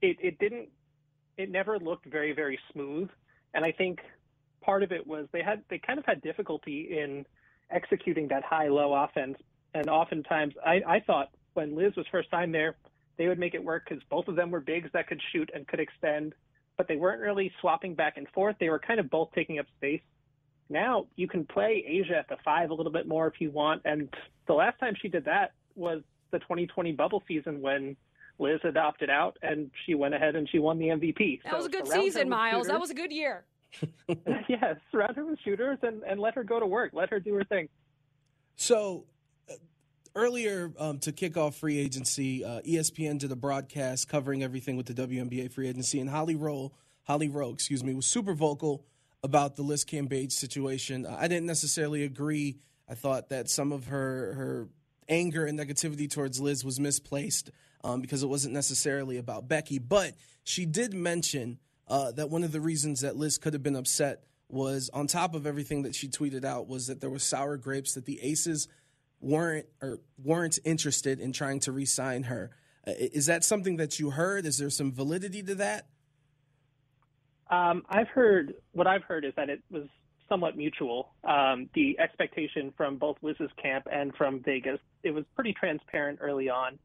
[0.00, 0.68] it, it didn't,
[1.36, 3.10] it never looked very very smooth,
[3.54, 4.00] and I think
[4.62, 7.26] part of it was they had they kind of had difficulty in
[7.70, 9.36] executing that high low offense,
[9.74, 12.76] and oftentimes I, I thought when Liz was first time there,
[13.18, 15.68] they would make it work because both of them were bigs that could shoot and
[15.68, 16.34] could extend,
[16.78, 18.56] but they weren't really swapping back and forth.
[18.58, 20.00] They were kind of both taking up space.
[20.68, 23.82] Now you can play A'ja at the five a little bit more if you want.
[23.84, 24.08] And
[24.46, 27.96] the last time she did that was the 2020 bubble season when
[28.38, 31.42] Liz had opted out and she went ahead and she won the MVP.
[31.42, 32.66] That so was a good season, Miles.
[32.66, 33.44] That was a good year.
[34.48, 36.90] yes, surround her with shooters and, and let her go to work.
[36.92, 37.68] Let her do her thing.
[38.56, 39.04] So
[39.50, 39.54] uh,
[40.14, 44.86] earlier um, to kick off free agency, uh, ESPN did a broadcast covering everything with
[44.86, 46.72] the WNBA free agency, and Holly Rowe,
[47.04, 48.84] Holly Rowe, excuse me, was super vocal
[49.22, 51.06] about the Liz Cambage situation.
[51.06, 52.58] I didn't necessarily agree.
[52.88, 54.68] I thought that some of her her
[55.08, 57.50] anger and negativity towards Liz was misplaced
[57.84, 59.78] um, because it wasn't necessarily about Becky.
[59.78, 61.58] But she did mention
[61.88, 65.34] uh, that one of the reasons that Liz could have been upset was on top
[65.34, 68.68] of everything that she tweeted out was that there was sour grapes that the Aces
[69.20, 72.50] weren't or weren't interested in trying to re-sign her.
[72.86, 74.44] Uh, is that something that you heard?
[74.44, 75.86] Is there some validity to that?
[77.52, 79.84] Um, I've heard what I've heard is that it was
[80.28, 81.10] somewhat mutual.
[81.22, 86.48] Um, the expectation from both Liz's camp and from Vegas, it was pretty transparent early
[86.48, 86.78] on.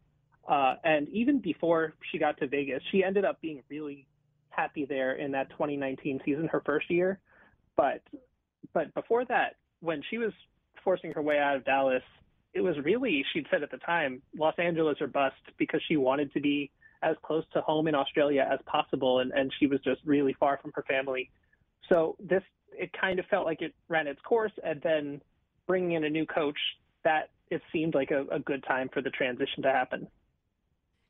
[0.47, 4.07] Uh, and even before she got to Vegas, she ended up being really
[4.49, 7.19] happy there in that 2019 season, her first year.
[7.77, 8.01] But
[8.73, 10.33] but before that, when she was
[10.83, 12.03] forcing her way out of Dallas,
[12.53, 16.33] it was really she'd said at the time, Los Angeles or bust, because she wanted
[16.33, 16.71] to be
[17.03, 20.57] as close to home in Australia as possible, and, and she was just really far
[20.61, 21.29] from her family.
[21.89, 25.21] So this it kind of felt like it ran its course, and then
[25.65, 26.57] bringing in a new coach,
[27.03, 30.07] that it seemed like a, a good time for the transition to happen.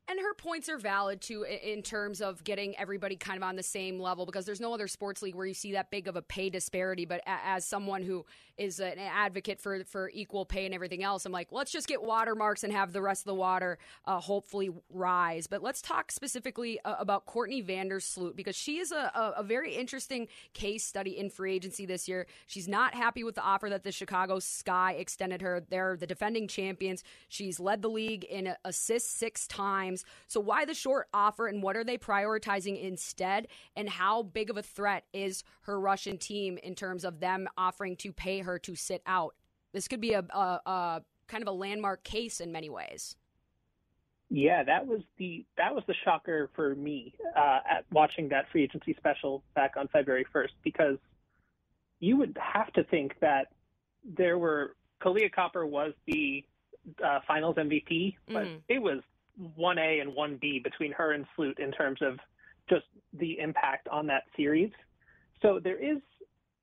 [0.10, 3.63] And her points are valid too in terms of getting everybody kind of on the
[3.63, 6.22] same level because there's no other sports league where you see that big of a
[6.22, 7.06] pay disparity.
[7.06, 8.26] But as someone who
[8.58, 12.02] is an advocate for for equal pay and everything else, I'm like, let's just get
[12.02, 15.48] watermarks and have the rest of the water uh, hopefully rise.
[15.48, 19.76] But let's talk specifically uh, about Courtney Vandersloot because she is a, a, a very
[19.76, 22.28] interesting case study in free agency this year.
[22.48, 25.62] She's not happy with the offer that the Chicago Sky extended her.
[25.70, 27.04] They're the defending champions.
[27.28, 30.13] She's led the league in assists six times games.
[30.27, 33.47] So, why the short offer and what are they prioritizing instead?
[33.75, 37.95] And how big of a threat is her Russian team in terms of them offering
[37.97, 39.36] to pay her to sit out?
[39.73, 43.15] This could be a, a, a kind of a landmark case in many ways.
[44.29, 48.63] Yeah, that was the that was the shocker for me uh, at watching that free
[48.63, 50.97] agency special back on February first because
[51.99, 53.47] you would have to think that
[54.03, 56.43] there were Kahleah Copper was the
[57.03, 58.57] uh, Finals MVP, but mm-hmm.
[58.67, 58.99] it was
[59.60, 62.19] 1A and 1B between her and Sloot in terms of
[62.69, 64.71] just the impact on that series.
[65.41, 65.97] So there is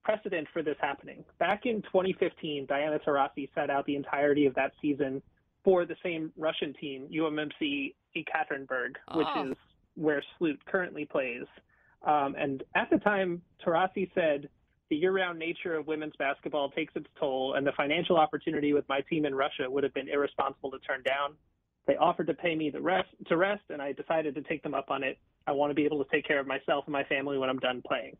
[0.04, 1.24] precedent for this happening.
[1.38, 5.22] Back in 2015, Diana Taurasi sat out the entirety of that season
[5.64, 9.18] for the same Russian team, UMMC Ekaterinburg, oh.
[9.18, 9.56] which is
[9.94, 11.46] where Sloot currently plays.
[12.06, 14.48] Um, and at the time, Taurasi said,
[14.90, 19.00] the year-round nature of women's basketball takes its toll, and the financial opportunity with my
[19.08, 21.34] team in Russia would have been irresponsible to turn down.
[21.86, 24.74] They offered to pay me the rest to rest, and I decided to take them
[24.74, 25.18] up on it.
[25.46, 27.58] I want to be able to take care of myself and my family when I'm
[27.58, 28.16] done playing.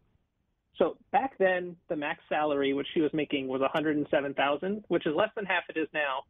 [0.77, 5.31] So back then, the max salary which she was making was 107,000, which is less
[5.37, 6.25] than half it is now.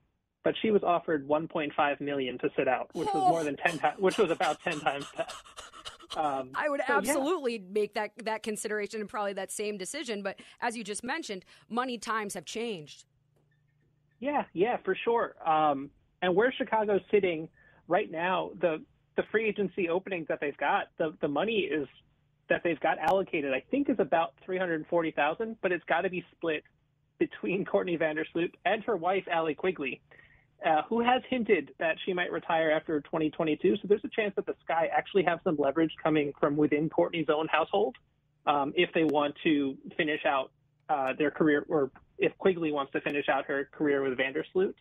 [0.44, 3.98] But she was offered 1.5 million to sit out, which was more than 10 times,
[3.98, 5.32] which was about 10 times that.
[6.16, 7.72] Um, I would so, absolutely yeah.
[7.72, 10.22] make that that consideration and probably that same decision.
[10.22, 13.04] But as you just mentioned, money times have changed.
[14.20, 15.34] Yeah, yeah, for sure.
[15.44, 15.90] Um,
[16.24, 17.48] and where Chicago's sitting
[17.86, 18.82] right now, the
[19.16, 21.86] the free agency openings that they've got, the the money is
[22.48, 26.02] that they've got allocated, I think, is about three hundred forty thousand, but it's got
[26.02, 26.64] to be split
[27.18, 30.00] between Courtney Vandersloot and her wife Allie Quigley,
[30.64, 33.76] uh, who has hinted that she might retire after 2022.
[33.76, 37.28] So there's a chance that the Sky actually have some leverage coming from within Courtney's
[37.28, 37.96] own household
[38.46, 40.50] um, if they want to finish out
[40.88, 44.74] uh, their career, or if Quigley wants to finish out her career with Vandersloot.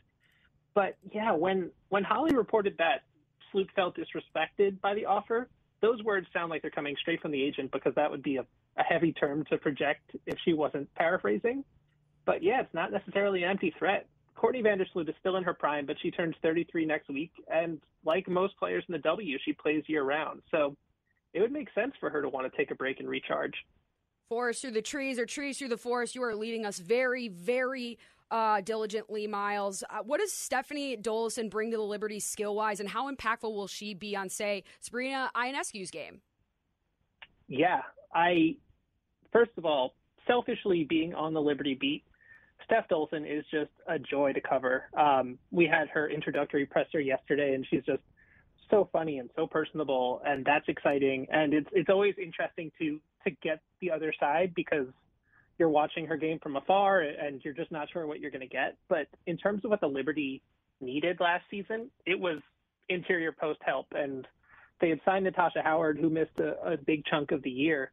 [0.74, 3.04] But yeah, when when Holly reported that
[3.52, 5.50] Sloot felt disrespected by the offer,
[5.82, 8.46] those words sound like they're coming straight from the agent because that would be a,
[8.78, 11.64] a heavy term to project if she wasn't paraphrasing.
[12.26, 14.08] But yeah, it's not necessarily an empty threat.
[14.36, 18.28] Courtney Vandersloot is still in her prime, but she turns 33 next week, and like
[18.28, 20.42] most players in the W, she plays year round.
[20.52, 20.76] So
[21.34, 23.54] it would make sense for her to want to take a break and recharge.
[24.30, 26.16] Forest through the trees or trees through the forest.
[26.16, 28.00] You are leading us very, very
[28.34, 29.84] uh, diligently, Miles.
[29.90, 33.68] Uh, what does Stephanie Dolson bring to the Liberty skill wise, and how impactful will
[33.68, 36.22] she be on, say, Sabrina Ionescu's game?
[37.48, 37.82] Yeah,
[38.14, 38.58] I
[39.32, 39.94] first of all,
[40.26, 42.04] selfishly being on the Liberty beat,
[42.66, 44.86] Steph Dolson is just a joy to cover.
[44.98, 48.02] Um, we had her introductory presser yesterday, and she's just
[48.72, 51.28] so funny and so personable, and that's exciting.
[51.30, 54.88] And it's it's always interesting to to get the other side because
[55.58, 58.48] you're watching her game from afar and you're just not sure what you're going to
[58.48, 58.78] get.
[58.90, 60.42] But in terms of what the Liberty
[60.82, 62.40] needed last season, it was
[62.90, 64.28] interior post help, and
[64.82, 67.92] they had signed Natasha Howard, who missed a, a big chunk of the year.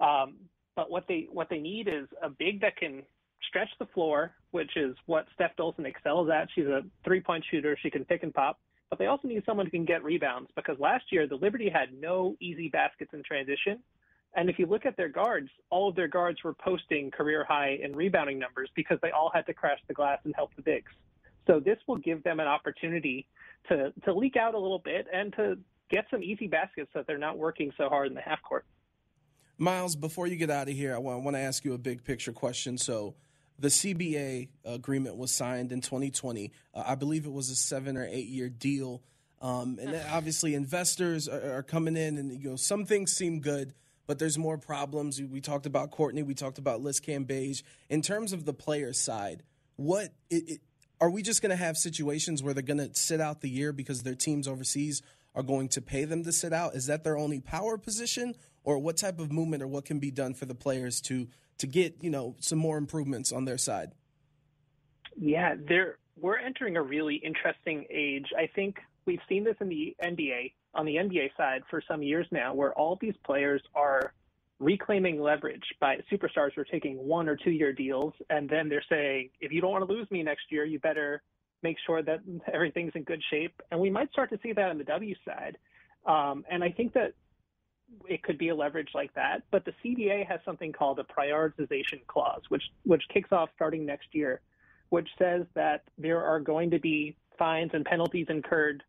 [0.00, 0.34] Um,
[0.74, 3.02] but what they what they need is a big that can
[3.48, 6.48] stretch the floor, which is what Steph Dolson excels at.
[6.54, 8.58] She's a three point shooter; she can pick and pop.
[8.90, 11.88] But they also need someone who can get rebounds because last year the Liberty had
[11.98, 13.80] no easy baskets in transition,
[14.36, 17.78] and if you look at their guards, all of their guards were posting career high
[17.82, 20.92] in rebounding numbers because they all had to crash the glass and help the bigs.
[21.46, 23.26] So this will give them an opportunity
[23.68, 25.58] to to leak out a little bit and to
[25.90, 28.66] get some easy baskets so that they're not working so hard in the half court.
[29.58, 31.78] Miles, before you get out of here, I want, I want to ask you a
[31.78, 32.76] big picture question.
[32.76, 33.14] So,
[33.58, 36.52] the CBA agreement was signed in 2020.
[36.74, 39.02] Uh, I believe it was a seven or eight year deal.
[39.40, 43.72] Um, and obviously, investors are, are coming in, and you know some things seem good
[44.06, 45.20] but there's more problems.
[45.20, 46.22] We talked about Courtney.
[46.22, 47.62] We talked about Liz Cambage.
[47.88, 49.42] In terms of the player side,
[49.76, 50.60] what it, it,
[51.00, 53.72] are we just going to have situations where they're going to sit out the year
[53.72, 55.02] because their teams overseas
[55.34, 56.74] are going to pay them to sit out?
[56.74, 60.10] Is that their only power position, or what type of movement or what can be
[60.10, 63.92] done for the players to to get you know some more improvements on their side?
[65.18, 68.28] Yeah, there we're entering a really interesting age.
[68.36, 72.26] I think we've seen this in the NBA on the NBA side for some years
[72.30, 74.12] now, where all these players are
[74.58, 78.84] reclaiming leverage by superstars who are taking one or two year deals, and then they're
[78.88, 81.22] saying, if you don't want to lose me next year, you better
[81.62, 82.20] make sure that
[82.52, 83.60] everything's in good shape.
[83.70, 85.58] And we might start to see that on the W side.
[86.06, 87.14] Um, and I think that
[88.08, 89.42] it could be a leverage like that.
[89.50, 94.08] But the CBA has something called a prioritization clause, which which kicks off starting next
[94.12, 94.40] year,
[94.88, 98.82] which says that there are going to be fines and penalties incurred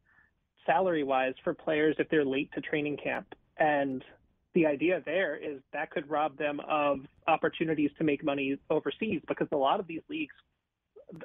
[0.67, 3.33] salary wise for players if they're late to training camp.
[3.57, 4.05] And
[4.53, 9.47] the idea there is that could rob them of opportunities to make money overseas because
[9.51, 10.35] a lot of these leagues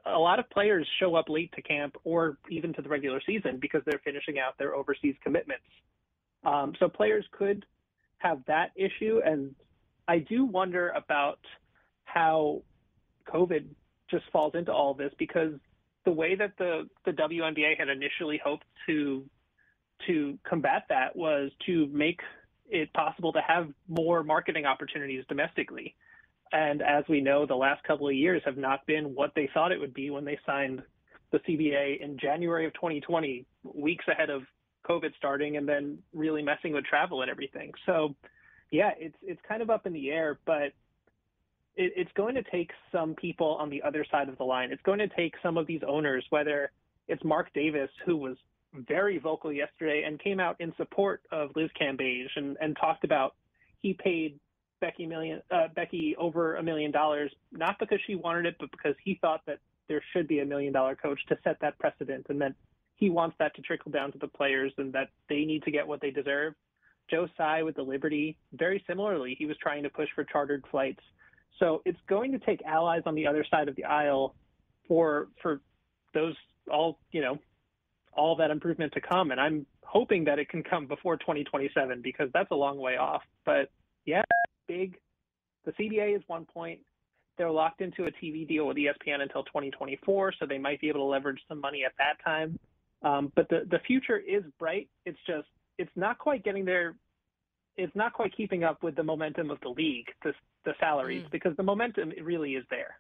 [0.06, 3.58] a lot of players show up late to camp or even to the regular season
[3.60, 5.64] because they're finishing out their overseas commitments.
[6.44, 7.64] Um, so players could
[8.18, 9.54] have that issue, and
[10.06, 11.40] I do wonder about
[12.04, 12.62] how
[13.32, 13.66] COVID
[14.10, 15.54] just falls into all this because
[16.04, 19.24] the way that the the WNBA had initially hoped to
[20.06, 22.20] to combat that was to make
[22.68, 25.94] it possible to have more marketing opportunities domestically.
[26.52, 29.72] And as we know, the last couple of years have not been what they thought
[29.72, 30.82] it would be when they signed
[31.30, 34.42] the CBA in January of 2020, weeks ahead of
[34.88, 37.72] COVID starting, and then really messing with travel and everything.
[37.86, 38.14] So,
[38.70, 40.72] yeah, it's it's kind of up in the air, but
[41.76, 44.72] it, it's going to take some people on the other side of the line.
[44.72, 46.70] It's going to take some of these owners, whether
[47.08, 48.36] it's Mark Davis, who was
[48.74, 53.34] very vocal yesterday and came out in support of Liz Cambage and, and talked about
[53.82, 54.38] he paid
[54.80, 58.94] Becky million uh, Becky over a million dollars not because she wanted it, but because
[59.04, 59.58] he thought that
[59.88, 62.54] there should be a million dollar coach to set that precedent, and that
[62.96, 65.86] he wants that to trickle down to the players and that they need to get
[65.86, 66.54] what they deserve.
[67.10, 71.02] Joe Tsai with the Liberty, very similarly, he was trying to push for chartered flights.
[71.58, 74.34] So it's going to take allies on the other side of the aisle
[74.88, 75.60] for for
[76.14, 76.34] those
[76.70, 77.38] all you know
[78.14, 79.30] all that improvement to come.
[79.30, 83.22] And I'm hoping that it can come before 2027 because that's a long way off.
[83.44, 83.70] But
[84.04, 84.22] yeah,
[84.68, 84.96] big.
[85.64, 86.80] The CBA is one point.
[87.38, 91.00] They're locked into a TV deal with ESPN until 2024, so they might be able
[91.00, 92.58] to leverage some money at that time.
[93.02, 94.88] Um, but the the future is bright.
[95.06, 96.94] It's just it's not quite getting there.
[97.76, 101.30] It's not quite keeping up with the momentum of the league, the the salaries, mm.
[101.30, 102.96] because the momentum really is there.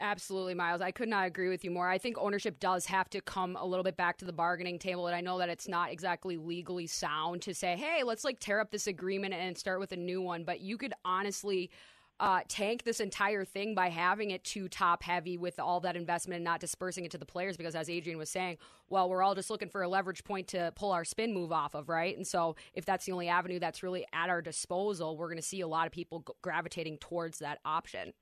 [0.00, 0.80] Absolutely, Miles.
[0.80, 1.88] I could not agree with you more.
[1.88, 5.06] I think ownership does have to come a little bit back to the bargaining table.
[5.06, 8.58] And I know that it's not exactly legally sound to say, hey, let's like tear
[8.58, 10.42] up this agreement and start with a new one.
[10.42, 11.70] But you could honestly
[12.20, 16.36] uh, tank this entire thing by having it too top heavy with all that investment
[16.36, 17.56] and not dispersing it to the players.
[17.56, 20.72] Because as Adrian was saying, well, we're all just looking for a leverage point to
[20.76, 22.16] pull our spin move off of, right?
[22.16, 25.42] And so if that's the only avenue that's really at our disposal, we're going to
[25.42, 28.12] see a lot of people gravitating towards that option.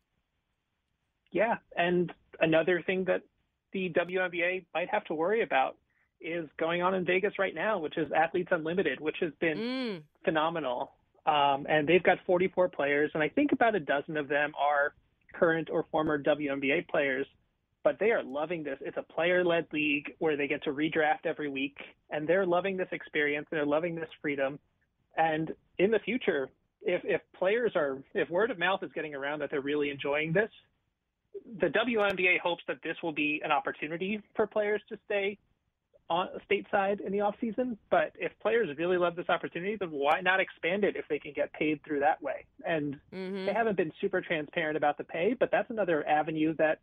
[1.33, 3.22] Yeah, and another thing that
[3.72, 5.76] the WNBA might have to worry about
[6.20, 10.03] is going on in Vegas right now, which is Athletes Unlimited, which has been mm.
[10.24, 10.92] phenomenal.
[11.27, 14.95] Um, and they've got 44 players, and I think about a dozen of them are
[15.35, 17.27] current or former WNBA players.
[17.83, 18.79] But they are loving this.
[18.83, 21.77] It's a player-led league where they get to redraft every week,
[22.11, 23.47] and they're loving this experience.
[23.51, 24.59] They're loving this freedom.
[25.17, 26.51] And in the future,
[26.83, 30.33] if if players are if word of mouth is getting around that they're really enjoying
[30.33, 30.51] this,
[31.61, 35.39] the WNBA hopes that this will be an opportunity for players to stay
[36.11, 37.79] on stateside in the off season.
[37.90, 41.33] But if players really love this opportunity, then why not expand it if they can
[41.33, 42.44] get paid through that way?
[42.66, 43.46] And mm-hmm.
[43.46, 46.81] they haven't been super transparent about the pay, but that's another avenue that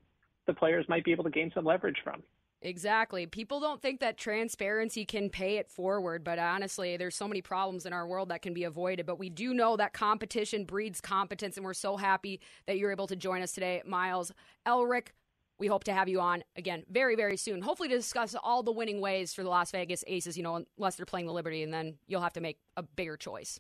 [0.47, 2.23] the players might be able to gain some leverage from.
[2.61, 3.27] Exactly.
[3.27, 7.85] People don't think that transparency can pay it forward, but honestly, there's so many problems
[7.85, 9.05] in our world that can be avoided.
[9.05, 13.07] But we do know that competition breeds competence, and we're so happy that you're able
[13.07, 14.31] to join us today, Miles
[14.65, 15.13] Ehrlich.
[15.59, 17.61] We hope to have you on again very, very soon.
[17.61, 20.95] Hopefully, to discuss all the winning ways for the Las Vegas Aces, you know, unless
[20.95, 23.59] they're playing the Liberty, and then you'll have to make a bigger choice.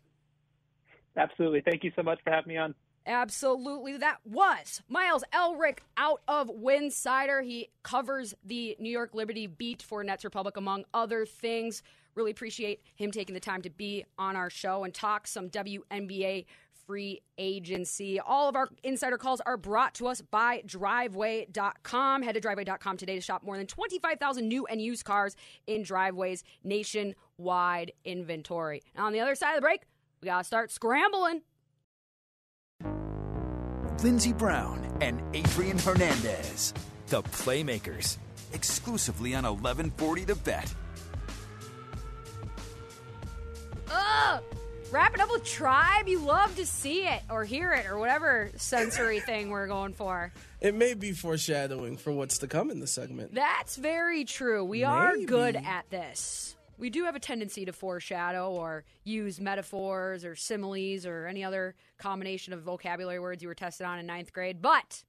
[1.15, 1.61] Absolutely.
[1.61, 2.75] Thank you so much for having me on.
[3.07, 3.97] Absolutely.
[3.97, 7.43] That was Miles Ehrlich out of Winsidr.
[7.43, 11.81] He covers the New York Liberty beat for Nets Republic, among other things.
[12.15, 16.45] Really appreciate him taking the time to be on our show and talk some WNBA
[16.87, 18.19] free agency.
[18.19, 22.23] All of our insider calls are brought to us by driveway.com.
[22.23, 25.35] Head to driveway.com today to shop more than 25,000 new and used cars
[25.67, 28.81] in driveways nationwide inventory.
[28.95, 29.81] Now, on the other side of the break,
[30.21, 31.41] we got to start scrambling.
[34.03, 36.73] Lindsey Brown and Adrian Hernandez,
[37.07, 38.17] the Playmakers,
[38.53, 40.73] exclusively on 1140 The Bet.
[43.91, 44.43] Ugh!
[44.91, 46.07] Wrap it up with Tribe.
[46.07, 50.31] You love to see it or hear it or whatever sensory thing we're going for.
[50.61, 53.35] It may be foreshadowing for what's to come in the segment.
[53.35, 54.63] That's very true.
[54.63, 54.85] We Maybe.
[54.85, 60.35] are good at this we do have a tendency to foreshadow or use metaphors or
[60.35, 64.61] similes or any other combination of vocabulary words you were tested on in ninth grade.
[64.61, 65.03] But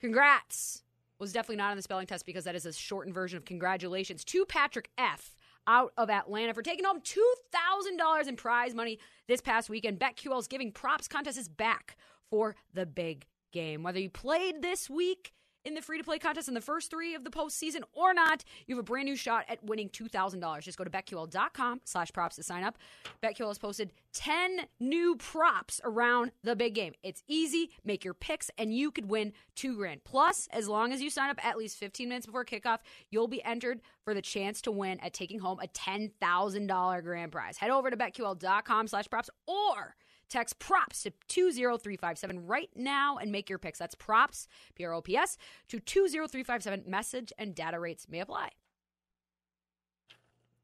[0.00, 0.82] congrats
[1.18, 4.24] was definitely not on the spelling test because that is a shortened version of congratulations
[4.24, 5.34] to Patrick F.
[5.66, 8.98] Out of Atlanta for taking home $2,000 in prize money
[9.28, 10.00] this past weekend.
[10.00, 11.96] BetQL's giving props contest is back
[12.28, 13.82] for the big game.
[13.82, 15.32] Whether you played this week
[15.64, 18.44] in the free to play contest in the first three of the postseason or not,
[18.66, 20.62] you have a brand new shot at winning $2,000.
[20.62, 22.78] Just go to betql.com slash props to sign up.
[23.22, 26.94] BetQL has posted 10 new props around the big game.
[27.02, 27.70] It's easy.
[27.84, 30.04] Make your picks and you could win two grand.
[30.04, 32.78] Plus, as long as you sign up at least 15 minutes before kickoff,
[33.10, 37.56] you'll be entered for the chance to win at taking home a $10,000 grand prize.
[37.58, 39.96] Head over to betql.com slash props or
[40.30, 43.80] Text props to 20357 right now and make your picks.
[43.80, 45.36] That's props, P R O P S,
[45.68, 46.84] to 20357.
[46.86, 48.50] Message and data rates may apply.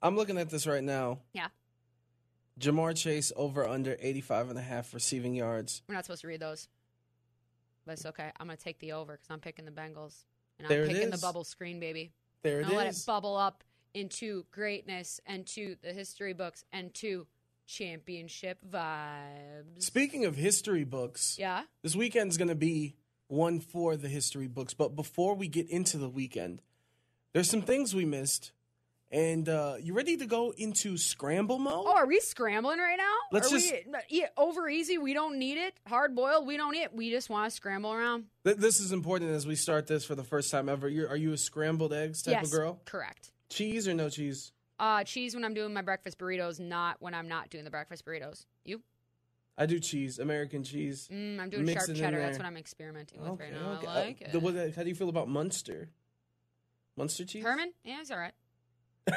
[0.01, 1.19] I'm looking at this right now.
[1.33, 1.49] Yeah.
[2.61, 5.83] Ja'Marr Chase over under 85 and a half receiving yards.
[5.89, 6.69] We're not supposed to read those.
[7.85, 8.31] But it's okay.
[8.39, 10.25] I'm going to take the over because I'm picking the Bengals.
[10.59, 12.13] And I'm it picking the bubble screen, baby.
[12.43, 13.05] There it I'll let it is.
[13.05, 13.65] bubble up
[13.95, 17.27] into greatness and to the history books and to
[17.67, 19.83] championship vibes.
[19.83, 21.63] Speaking of history books, Yeah.
[21.83, 22.97] this weekend's going to be
[23.29, 24.75] one for the history books.
[24.75, 26.63] But before we get into the weekend,
[27.33, 28.53] there's some things we missed.
[29.09, 31.85] And uh, you ready to go into scramble mode?
[31.87, 33.13] Oh, are we scrambling right now?
[33.31, 34.99] Let's are just- we, yeah, over easy.
[34.99, 35.75] We don't need it.
[35.87, 36.45] Hard boiled.
[36.45, 36.95] We don't need it.
[36.95, 38.25] We just want to scramble around.
[38.45, 40.89] Th- this is important as we start this for the first time ever.
[40.89, 42.81] You're, are you a scrambled eggs type yes, of girl?
[42.85, 43.31] correct.
[43.49, 44.51] Cheese or no cheese?
[44.79, 48.05] Uh, cheese when I'm doing my breakfast burritos, not when I'm not doing the breakfast
[48.05, 48.45] burritos.
[48.65, 48.83] You?
[49.57, 51.09] I do cheese, American cheese.
[51.11, 52.19] Mm, I'm doing Mix sharp it in cheddar.
[52.19, 52.45] That's there.
[52.45, 53.73] what I'm experimenting with Okay, right now.
[53.79, 53.87] okay.
[53.87, 54.33] I Uh, like it.
[54.33, 55.89] the- what- how do you feel about Munster?
[56.97, 57.43] Munster cheese?
[57.43, 57.73] Herman?
[57.85, 58.35] Yeah, it's all right.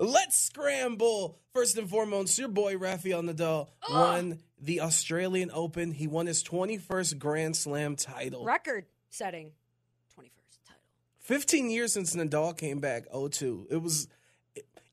[0.00, 1.38] Let's scramble.
[1.54, 5.92] First and foremost, your boy Rafael Nadal won the Australian Open.
[5.92, 8.44] He won his 21st Grand Slam title.
[8.44, 9.63] Record setting 21st title.
[11.24, 13.66] 15 years since Nadal came back 0-2.
[13.70, 14.08] It was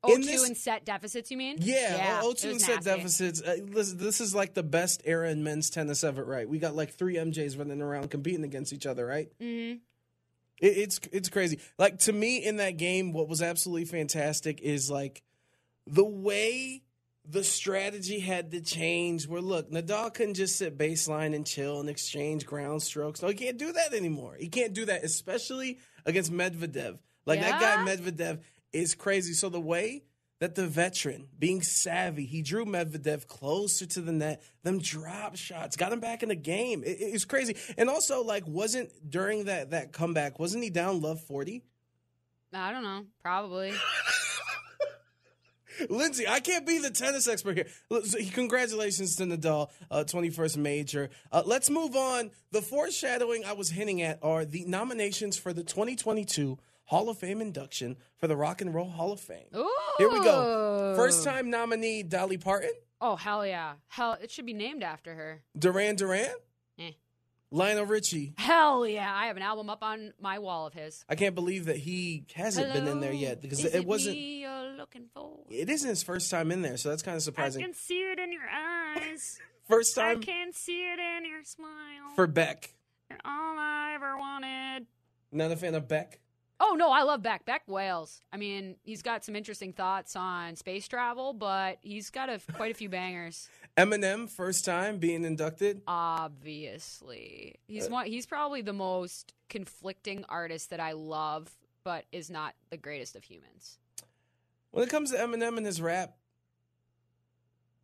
[0.08, 1.58] in two this- and set deficits, you mean?
[1.60, 3.42] yeah, it 0-2 was and set deficits.
[3.42, 6.50] Uh, listen, this is like the best era in men's tennis ever, right?
[6.50, 9.30] We got like three MJs running around competing against each other, right?
[9.40, 9.80] Mhm.
[10.60, 11.60] It, it's it's crazy.
[11.78, 15.22] Like to me in that game, what was absolutely fantastic is like
[15.86, 16.82] the way
[17.24, 19.28] the strategy had to change.
[19.28, 23.22] Where look, Nadal couldn't just sit baseline and chill and exchange ground strokes.
[23.22, 24.36] No, he can't do that anymore.
[24.40, 26.99] He can't do that, especially against Medvedev.
[27.26, 28.39] Like that guy Medvedev
[28.74, 29.34] is crazy.
[29.34, 30.04] So the way
[30.39, 34.41] that the veteran, being savvy, he drew Medvedev closer to the net.
[34.64, 36.84] Them drop shots got him back in the game.
[36.84, 37.56] It, it's crazy.
[37.78, 41.64] And also, like, wasn't during that that comeback, wasn't he down love forty?
[42.54, 43.06] I don't know.
[43.22, 43.74] Probably.
[45.90, 47.68] Lindsay, I can't be the tennis expert here.
[48.34, 51.10] Congratulations to Nadal, uh, 21st major.
[51.32, 52.32] Uh, let's move on.
[52.52, 57.42] The foreshadowing I was hinting at are the nominations for the 2022 Hall of Fame
[57.42, 59.48] induction for the Rock and Roll Hall of Fame.
[59.56, 59.70] Ooh.
[59.98, 60.94] Here we go.
[60.96, 62.72] First time nominee Dolly Parton,
[63.04, 63.74] Oh, hell yeah.
[63.88, 65.42] Hell, it should be named after her.
[65.58, 66.30] Duran Duran.
[67.52, 68.34] Lionel Richie.
[68.38, 69.14] Hell yeah.
[69.14, 71.04] I have an album up on my wall of his.
[71.10, 74.16] I can't believe that he hasn't been in there yet because is it wasn't.
[74.16, 75.39] Me you're looking for?
[75.49, 77.62] It isn't his first time in there, so that's kind of surprising.
[77.62, 79.39] I can see it in your eyes.
[79.68, 80.18] First time.
[80.18, 81.70] I can see it in your smile.
[82.16, 82.74] for Beck.
[83.10, 84.88] You're all I ever wanted.
[85.32, 86.20] Not a fan of Beck.
[86.60, 87.45] Oh no, I love Beck.
[87.45, 88.22] Beck Wales.
[88.34, 92.72] I mean, he's got some interesting thoughts on space travel, but he's got a, quite
[92.72, 93.49] a few bangers.
[93.78, 95.82] Eminem, first time being inducted.
[95.88, 98.06] Obviously, he's uh, one.
[98.08, 101.50] He's probably the most conflicting artist that I love,
[101.84, 103.78] but is not the greatest of humans.
[104.72, 106.16] When it comes to Eminem and his rap,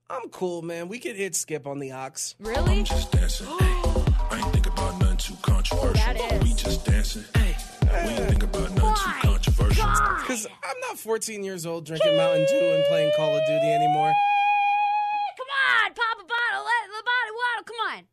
[0.10, 0.88] I'm cool, man.
[0.88, 2.36] We could hit skip on the ox.
[2.40, 2.80] Really?
[2.80, 3.48] I'm just dancing.
[3.50, 5.94] I ain't think about nothing too controversial.
[5.94, 6.44] that is.
[6.44, 7.24] We just dancing.
[7.34, 8.06] ayy.
[8.06, 9.86] We ain't think about nothing too controversial.
[10.20, 14.14] Because I'm not 14 years old drinking Mountain Dew and playing Call of Duty anymore.
[15.38, 15.48] Come
[15.86, 17.64] on, pop a bottle, let the body waddle.
[17.66, 18.04] Come on.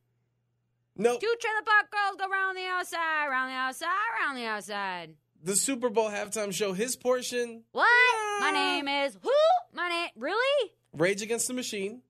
[0.97, 1.21] Nope.
[1.21, 3.89] Two trailer park girls go round the outside, round the outside,
[4.21, 5.15] round the outside.
[5.43, 8.41] The Super Bowl halftime show, his portion, What?
[8.41, 9.31] My name is who?
[9.75, 10.71] My name really?
[10.93, 12.03] Rage Against the Machine.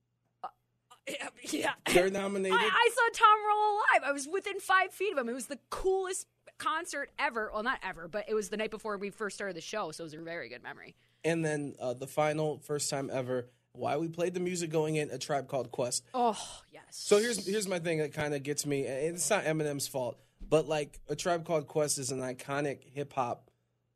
[1.09, 1.28] Yeah.
[1.51, 1.72] yeah.
[1.93, 2.59] They're nominated.
[2.59, 4.03] I, I saw Tom Morello live.
[4.09, 5.28] I was within five feet of him.
[5.28, 6.26] It was the coolest
[6.59, 7.51] concert ever.
[7.53, 10.03] Well, not ever, but it was the night before we first started the show, so
[10.03, 10.95] it was a very good memory.
[11.24, 15.11] and then uh, the final, first time ever, why we played the music going in,
[15.11, 16.05] A Tribe Called Quest.
[16.14, 16.39] Oh
[16.72, 16.83] yes.
[16.91, 18.87] So here's here's my thing that kind of gets me.
[18.87, 20.18] and It's not Eminem's fault,
[20.49, 23.51] but like A Tribe Called Quest is an iconic hip hop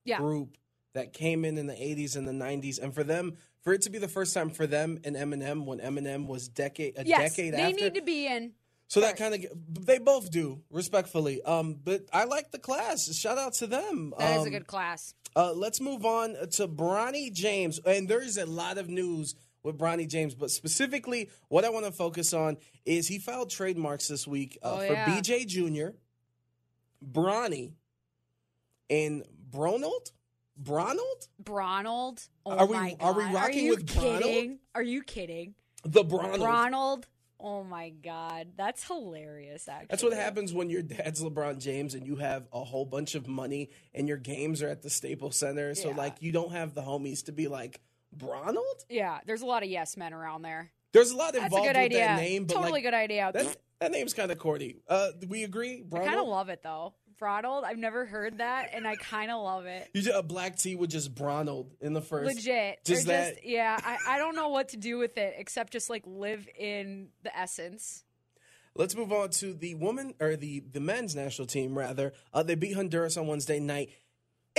[0.04, 0.18] yeah.
[0.18, 0.56] group
[0.94, 3.90] that came in in the 80s and the 90s and for them for it to
[3.90, 7.54] be the first time for them and Eminem when Eminem was decade a Yes, decade
[7.54, 8.52] they after need to be in.
[8.88, 9.44] So that kind of
[9.84, 11.42] they both do respectfully.
[11.42, 13.14] Um, but I like the class.
[13.14, 14.14] Shout out to them.
[14.18, 15.14] That is um, a good class.
[15.36, 19.76] Uh, let's move on to Bronny James, and there is a lot of news with
[19.78, 22.56] Bronny James, but specifically, what I want to focus on
[22.86, 25.06] is he filed trademarks this week uh, Oh, for yeah.
[25.20, 25.96] BJ Jr.,
[27.04, 27.72] Bronny,
[28.90, 30.12] and Bronold.
[30.60, 32.20] Bronold, Bronald.
[32.44, 34.22] Oh Are we- are we rocking you with Bronald?
[34.24, 34.58] kidding?
[34.74, 35.54] Are you kidding?
[35.84, 36.44] the Bronold.
[36.44, 37.06] Ronald.
[37.40, 39.68] Oh my God, that's hilarious.
[39.68, 43.14] Actually, That's what happens when your dad's LeBron James and you have a whole bunch
[43.14, 45.76] of money and your games are at the Staples Center.
[45.76, 45.96] So Yeah.
[45.96, 47.80] like you don't have the homies to be like
[48.16, 48.84] Bronold.
[48.88, 50.72] Yeah, there's a lot of yes men around there.
[50.92, 51.98] There's a lot That's a involved good with idea.
[52.00, 53.24] that name, but totally like good idea.
[53.24, 53.44] Out there.
[53.44, 54.76] That that name's kind of corny.
[54.88, 56.08] Uh, we agree, Bronald?
[56.08, 56.94] I kind of love it though.
[57.20, 57.64] Ronald.
[57.64, 59.88] I've never heard that, and I kind of love it.
[59.92, 62.36] You just, a black tea with just Bronald in the first.
[62.36, 62.84] Legit.
[62.84, 63.34] Just Or that.
[63.34, 63.76] just yeah.
[63.84, 67.36] I, I don't know what to do with it except just like live in the
[67.36, 68.04] essence.
[68.74, 72.12] Let's move on to the woman or the the men's national team rather.
[72.32, 73.90] Uh, they beat Honduras on Wednesday night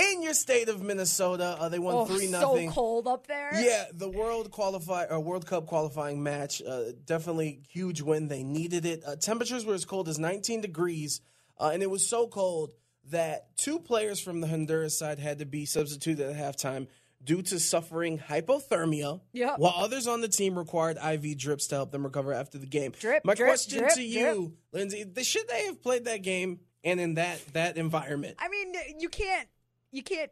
[0.00, 1.56] in your state of Minnesota.
[1.58, 3.50] Uh, they won Oh, three so cold up there.
[3.54, 8.28] Yeah, the World qualify or World Cup qualifying match, uh, definitely huge win.
[8.28, 9.02] They needed it.
[9.06, 11.20] Uh, temperatures were as cold as 19 degrees,
[11.58, 12.70] uh, and it was so cold
[13.10, 16.86] that two players from the Honduras side had to be substituted at halftime
[17.22, 19.20] due to suffering hypothermia.
[19.32, 19.58] Yep.
[19.58, 22.92] While others on the team required IV drips to help them recover after the game.
[22.98, 26.98] Drip, My drip, question drip, to you, Lindsay, should they have played that game and
[27.00, 28.36] in that that environment?
[28.38, 29.48] I mean, you can't
[29.92, 30.30] you can't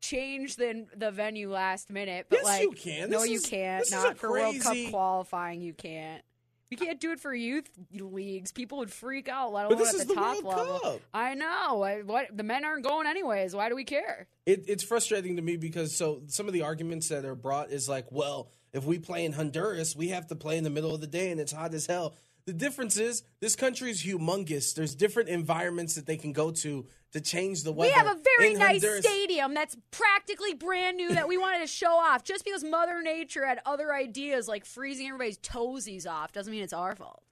[0.00, 2.26] change the the venue last minute.
[2.28, 3.10] But Yes, like, you can.
[3.10, 3.90] No, This you is- can't.
[3.90, 5.60] Not for World Cup qualifying.
[5.62, 6.22] You can't.
[6.68, 8.50] You can't do it for youth leagues.
[8.50, 9.52] People would freak out.
[9.52, 10.78] Let But alone this at is the, the top World level.
[10.80, 11.00] Cup.
[11.14, 11.82] I know.
[11.82, 13.54] I, what the men aren't going anyways.
[13.54, 14.26] Why do we care?
[14.46, 17.88] It, it's frustrating to me because so some of the arguments that are brought is
[17.88, 21.00] like, well, if we play in Honduras, we have to play in the middle of
[21.00, 22.16] the day and it's hot as hell.
[22.46, 24.74] The difference is this country is humongous.
[24.74, 26.86] There's different environments that they can go to
[27.16, 27.90] to change the weather.
[27.90, 31.66] We have a very nice Honduras- stadium that's practically brand new that we wanted to
[31.66, 32.22] show off.
[32.24, 36.72] Just because Mother Nature had other ideas like freezing everybody's toesies off doesn't mean it's
[36.72, 37.22] our fault.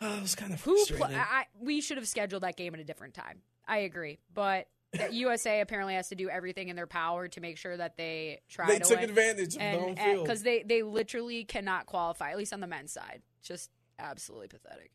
[0.00, 2.74] Oh, it was kind of Who pl- I, I- we should have scheduled that game
[2.74, 3.42] at a different time.
[3.68, 4.66] I agree, but
[5.12, 8.66] USA apparently has to do everything in their power to make sure that they try
[8.66, 9.10] they to took win.
[9.10, 10.24] advantage of own and field.
[10.24, 13.22] because they they literally cannot qualify, at least on the men's side.
[13.42, 14.90] Just absolutely pathetic.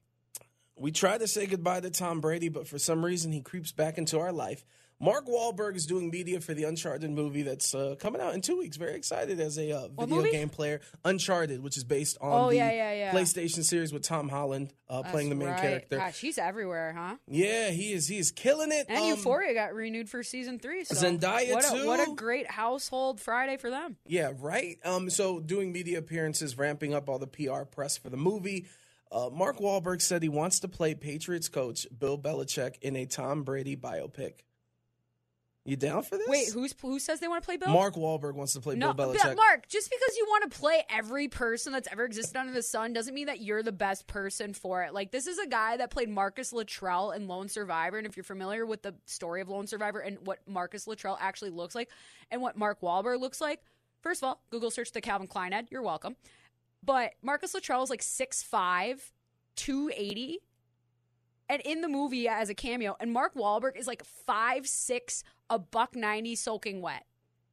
[0.77, 3.97] We try to say goodbye to Tom Brady, but for some reason he creeps back
[3.97, 4.65] into our life.
[4.97, 8.57] Mark Wahlberg is doing media for the Uncharted movie that's uh, coming out in two
[8.57, 8.77] weeks.
[8.77, 10.79] Very excited as a uh, video game player.
[11.03, 13.11] Uncharted, which is based on Oh, the yeah, yeah, yeah.
[13.11, 15.59] PlayStation series with Tom Holland uh, playing the main right.
[15.59, 15.97] character.
[15.97, 17.17] Gosh, he's everywhere, huh?
[17.27, 18.07] Yeah, he is.
[18.07, 18.85] He is killing it.
[18.87, 20.85] And Um, Euphoria got renewed for season three.
[20.85, 23.97] So Zendaya, what a, What a great household Friday for them.
[24.07, 24.77] Yeah, right.
[24.85, 28.65] Um, so doing media appearances, ramping up all the PR press for the movie.
[29.11, 33.43] Uh, Mark Wahlberg said he wants to play Patriots coach Bill Belichick in a Tom
[33.43, 34.41] Brady biopic.
[35.67, 36.27] You down for this?
[36.27, 37.69] Wait, who's who says they want to play Bill?
[37.69, 39.35] Mark Wahlberg wants to play No, Bill Belichick.
[39.35, 42.93] Mark, just because you want to play every person that's ever existed under the sun
[42.93, 44.93] doesn't mean that you're the best person for it.
[44.93, 47.97] Like, this is a guy that played Marcus Luttrell in Lone Survivor.
[47.97, 51.49] And if you're familiar with the story of Lone Survivor and what Marcus Luttrell actually
[51.49, 51.89] looks like
[52.29, 53.59] and what Mark Wahlberg looks like,
[54.01, 55.65] first of all, Google search the Calvin Klein ad.
[55.71, 56.15] You're welcome.
[56.85, 59.11] But Marcus Luttrell is like 6'5,
[59.55, 60.39] 280
[61.49, 65.59] and in the movie as a cameo, and Mark Wahlberg is like five six, a
[65.59, 67.05] buck ninety, soaking wet,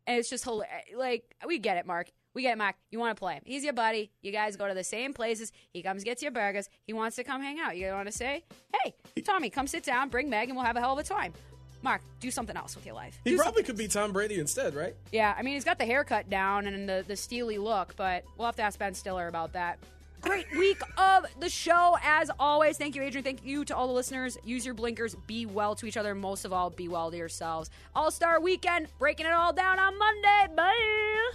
[0.07, 0.87] and it's just hilarious.
[0.97, 2.11] Like we get it, Mark.
[2.35, 2.76] We get it, Mark.
[2.91, 3.43] You want to play him?
[3.45, 4.11] He's your buddy.
[4.22, 5.53] You guys go to the same places.
[5.70, 6.70] He comes, gets your burgers.
[6.87, 7.76] He wants to come hang out.
[7.76, 8.45] You want to say,
[8.83, 10.09] "Hey, Tommy, come sit down.
[10.09, 11.35] Bring Meg, and we'll have a hell of a time."
[11.83, 13.18] Mark, do something else with your life.
[13.24, 14.95] he Do probably could be Tom Brady instead, right?
[15.11, 18.47] yeah, I mean, he's got the haircut down and the, the steely look, but we'll
[18.47, 19.78] have to ask Ben Stiller about that.
[20.20, 22.78] Great week of the show, as always.
[22.78, 23.24] Thank you, Adrian.
[23.24, 24.39] Thank you to all the listeners.
[24.45, 25.16] Use your blinkers.
[25.26, 26.14] Be well to each other.
[26.14, 27.70] Most of all, be well to yourselves.
[27.97, 30.47] All Star weekend, breaking it all down on Monday.
[30.55, 31.30] Bye.